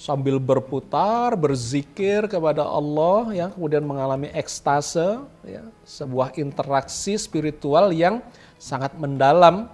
sambil 0.00 0.40
berputar, 0.40 1.36
berzikir 1.36 2.24
kepada 2.24 2.64
Allah, 2.64 3.28
ya, 3.36 3.46
kemudian 3.52 3.84
mengalami 3.84 4.32
ekstase, 4.32 5.20
ya, 5.44 5.60
sebuah 5.84 6.40
interaksi 6.40 7.20
spiritual 7.20 7.92
yang 7.92 8.24
sangat 8.56 8.96
mendalam, 8.96 9.68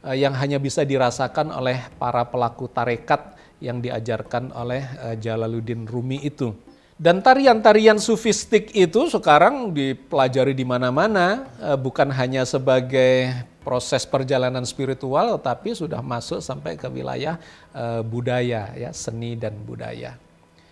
eh, 0.00 0.16
yang 0.16 0.32
hanya 0.32 0.56
bisa 0.56 0.80
dirasakan 0.80 1.52
oleh 1.52 1.92
para 2.00 2.24
pelaku 2.24 2.72
tarekat 2.72 3.36
yang 3.60 3.84
diajarkan 3.84 4.48
oleh 4.56 4.80
eh, 4.80 5.20
Jalaluddin 5.20 5.84
Rumi 5.84 6.24
itu. 6.24 6.56
Dan 6.96 7.20
tarian-tarian 7.20 8.00
sufistik 8.00 8.72
itu 8.72 9.12
sekarang 9.12 9.76
dipelajari 9.76 10.56
di 10.56 10.64
mana-mana, 10.64 11.44
eh, 11.60 11.76
bukan 11.76 12.08
hanya 12.08 12.48
sebagai 12.48 13.36
proses 13.60 14.08
perjalanan 14.08 14.64
spiritual, 14.64 15.36
tapi 15.36 15.76
sudah 15.76 16.00
masuk 16.00 16.40
sampai 16.40 16.80
ke 16.80 16.88
wilayah 16.88 17.36
eh, 17.76 18.00
budaya, 18.00 18.72
ya 18.72 18.96
seni 18.96 19.36
dan 19.36 19.52
budaya. 19.68 20.16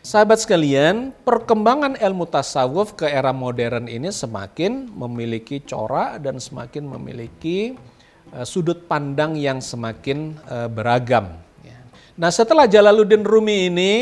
Sahabat 0.01 0.41
sekalian, 0.41 1.13
perkembangan 1.29 2.01
ilmu 2.01 2.25
tasawuf 2.25 2.97
ke 2.97 3.05
era 3.05 3.37
modern 3.37 3.85
ini 3.85 4.09
semakin 4.09 4.89
memiliki 4.97 5.61
corak 5.61 6.25
dan 6.25 6.41
semakin 6.41 6.89
memiliki 6.89 7.77
eh, 8.33 8.47
sudut 8.49 8.89
pandang 8.89 9.37
yang 9.37 9.61
semakin 9.61 10.41
beragam. 10.73 11.37
Ya. 11.61 11.85
Nah, 12.17 12.33
setelah 12.33 12.65
Jalaluddin 12.65 13.29
Rumi 13.29 13.69
ini 13.69 13.93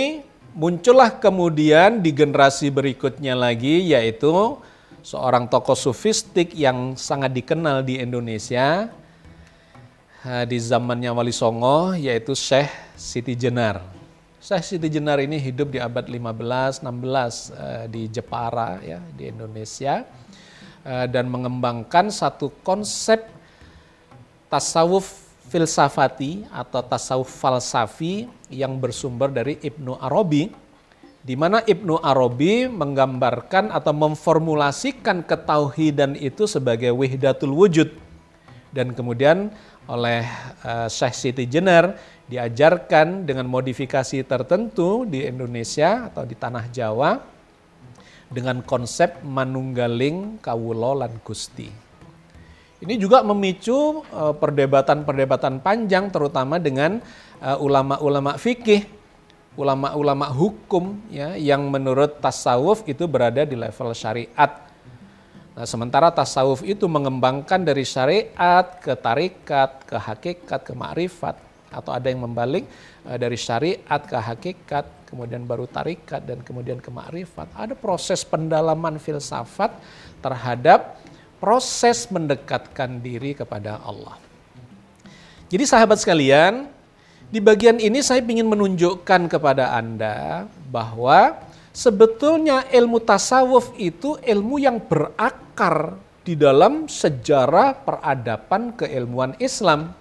muncullah 0.53 1.17
kemudian 1.17 2.05
di 2.05 2.13
generasi 2.13 2.69
berikutnya 2.69 3.33
lagi 3.33 3.93
yaitu 3.93 4.61
seorang 5.01 5.49
tokoh 5.49 5.77
sufistik 5.77 6.53
yang 6.53 6.95
sangat 6.95 7.33
dikenal 7.33 7.83
di 7.83 7.99
Indonesia 7.99 8.93
di 10.23 10.59
zamannya 10.61 11.11
Wali 11.11 11.35
Songo 11.35 11.99
yaitu 11.99 12.39
Syekh 12.39 12.71
Siti 12.95 13.35
Jenar. 13.35 13.83
Syekh 14.39 14.63
Siti 14.63 14.87
Jenar 14.87 15.19
ini 15.19 15.39
hidup 15.39 15.75
di 15.75 15.83
abad 15.83 16.07
15 16.07 16.83
16 16.83 16.87
eh, 16.87 17.85
di 17.91 18.03
Jepara 18.07 18.79
ya 18.83 19.03
di 19.19 19.31
Indonesia 19.31 20.07
eh, 20.87 21.07
dan 21.11 21.27
mengembangkan 21.27 22.11
satu 22.11 22.55
konsep 22.63 23.27
tasawuf 24.47 25.32
filsafati 25.49 26.47
atau 26.51 26.81
tasawuf 26.85 27.29
falsafi 27.29 28.31
yang 28.53 28.79
bersumber 28.79 29.33
dari 29.33 29.59
Ibnu 29.59 29.99
Arabi 29.99 30.53
di 31.23 31.39
mana 31.39 31.63
Ibnu 31.63 32.03
Arabi 32.03 32.67
menggambarkan 32.67 33.71
atau 33.71 33.95
memformulasikan 33.95 35.23
ketauhidan 35.23 36.19
itu 36.19 36.51
sebagai 36.51 36.91
wihdatul 36.91 37.55
wujud 37.55 37.95
dan 38.75 38.91
kemudian 38.91 39.55
oleh 39.87 40.27
uh, 40.67 40.89
Syekh 40.91 41.15
Siti 41.15 41.45
Jenar 41.47 41.95
diajarkan 42.27 43.29
dengan 43.29 43.47
modifikasi 43.47 44.25
tertentu 44.25 45.05
di 45.05 45.23
Indonesia 45.29 46.09
atau 46.11 46.25
di 46.25 46.35
tanah 46.35 46.67
Jawa 46.73 47.21
dengan 48.33 48.65
konsep 48.65 49.21
manunggaling 49.21 50.41
kawulo 50.41 51.05
lan 51.05 51.13
gusti. 51.21 51.92
Ini 52.83 52.99
juga 52.99 53.23
memicu 53.23 54.03
eh, 54.11 54.35
perdebatan-perdebatan 54.35 55.63
panjang 55.63 56.11
terutama 56.11 56.59
dengan 56.59 56.99
eh, 57.39 57.57
ulama-ulama 57.63 58.35
fikih, 58.35 58.83
ulama-ulama 59.55 60.27
hukum 60.35 60.99
ya 61.07 61.39
yang 61.39 61.71
menurut 61.71 62.19
tasawuf 62.19 62.83
itu 62.91 63.07
berada 63.07 63.47
di 63.47 63.55
level 63.55 63.95
syariat. 63.95 64.67
Nah, 65.53 65.69
sementara 65.69 66.11
tasawuf 66.11 66.67
itu 66.67 66.91
mengembangkan 66.91 67.63
dari 67.63 67.87
syariat 67.87 68.67
ke 68.83 68.99
tarikat, 68.99 69.87
ke 69.87 69.97
hakikat, 70.01 70.61
ke 70.67 70.73
makrifat 70.75 71.39
atau 71.71 71.95
ada 71.95 72.11
yang 72.11 72.27
membalik 72.27 72.67
eh, 73.07 73.15
dari 73.15 73.39
syariat 73.39 74.03
ke 74.03 74.19
hakikat, 74.19 75.07
kemudian 75.07 75.47
baru 75.47 75.71
tarikat 75.71 76.27
dan 76.27 76.43
kemudian 76.43 76.83
ke 76.83 76.91
makrifat. 76.91 77.47
Ada 77.55 77.79
proses 77.79 78.27
pendalaman 78.27 78.99
filsafat 78.99 79.71
terhadap 80.19 80.99
proses 81.43 82.07
mendekatkan 82.07 83.03
diri 83.03 83.35
kepada 83.35 83.83
Allah. 83.83 84.15
Jadi 85.51 85.67
sahabat 85.67 85.99
sekalian, 85.99 86.71
di 87.35 87.43
bagian 87.43 87.83
ini 87.83 87.99
saya 87.99 88.23
ingin 88.23 88.47
menunjukkan 88.47 89.27
kepada 89.27 89.75
Anda 89.75 90.47
bahwa 90.71 91.43
sebetulnya 91.75 92.63
ilmu 92.71 93.03
tasawuf 93.03 93.75
itu 93.75 94.23
ilmu 94.23 94.63
yang 94.63 94.79
berakar 94.79 95.99
di 96.23 96.39
dalam 96.39 96.87
sejarah 96.87 97.75
peradaban 97.83 98.79
keilmuan 98.79 99.35
Islam. 99.43 99.99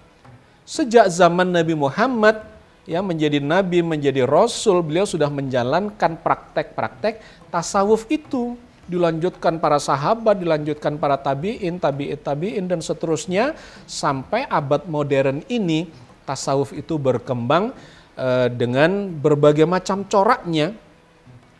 Sejak 0.62 1.10
zaman 1.10 1.50
Nabi 1.50 1.74
Muhammad 1.74 2.38
ya 2.86 3.02
menjadi 3.02 3.42
nabi, 3.42 3.82
menjadi 3.82 4.22
rasul, 4.22 4.78
beliau 4.78 5.02
sudah 5.02 5.26
menjalankan 5.26 6.18
praktek-praktek 6.22 7.18
tasawuf 7.50 8.06
itu 8.06 8.54
dilanjutkan 8.90 9.62
para 9.62 9.78
sahabat, 9.78 10.42
dilanjutkan 10.42 10.98
para 10.98 11.14
tabiin, 11.18 11.78
tabiit 11.78 12.26
tabiin 12.26 12.66
dan 12.66 12.82
seterusnya 12.82 13.54
sampai 13.86 14.46
abad 14.50 14.86
modern 14.90 15.46
ini 15.46 15.86
tasawuf 16.26 16.74
itu 16.74 16.98
berkembang 16.98 17.70
uh, 18.18 18.48
dengan 18.50 19.10
berbagai 19.10 19.66
macam 19.66 20.02
coraknya 20.06 20.74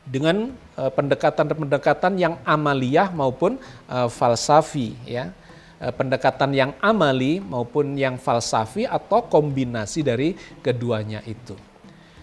dengan 0.03 0.51
pendekatan-pendekatan 0.73 2.19
yang 2.19 2.35
amaliyah 2.43 3.15
maupun 3.15 3.61
uh, 3.87 4.11
falsafi 4.11 4.99
ya. 5.07 5.31
pendekatan 5.79 6.55
yang 6.55 6.71
amali 6.79 7.43
maupun 7.43 7.99
yang 7.99 8.15
falsafi 8.15 8.87
atau 8.87 9.27
kombinasi 9.27 10.07
dari 10.07 10.35
keduanya 10.63 11.23
itu. 11.27 11.59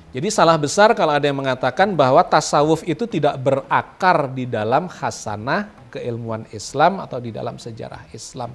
Jadi 0.09 0.33
salah 0.33 0.57
besar 0.57 0.97
kalau 0.97 1.13
ada 1.13 1.29
yang 1.29 1.37
mengatakan 1.37 1.93
bahwa 1.93 2.25
tasawuf 2.25 2.81
itu 2.81 3.05
tidak 3.05 3.37
berakar 3.37 4.25
di 4.33 4.49
dalam 4.49 4.89
hasanah 4.89 5.69
keilmuan 5.93 6.49
Islam 6.49 6.97
atau 6.97 7.21
di 7.21 7.29
dalam 7.29 7.61
sejarah 7.61 8.09
Islam. 8.09 8.49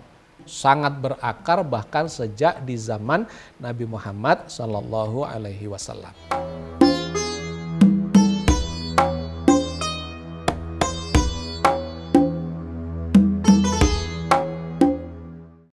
Sangat 0.50 0.98
berakar 0.98 1.62
bahkan 1.62 2.10
sejak 2.10 2.58
di 2.66 2.74
zaman 2.74 3.22
Nabi 3.62 3.86
Muhammad 3.86 4.50
Wasallam. 5.70 6.53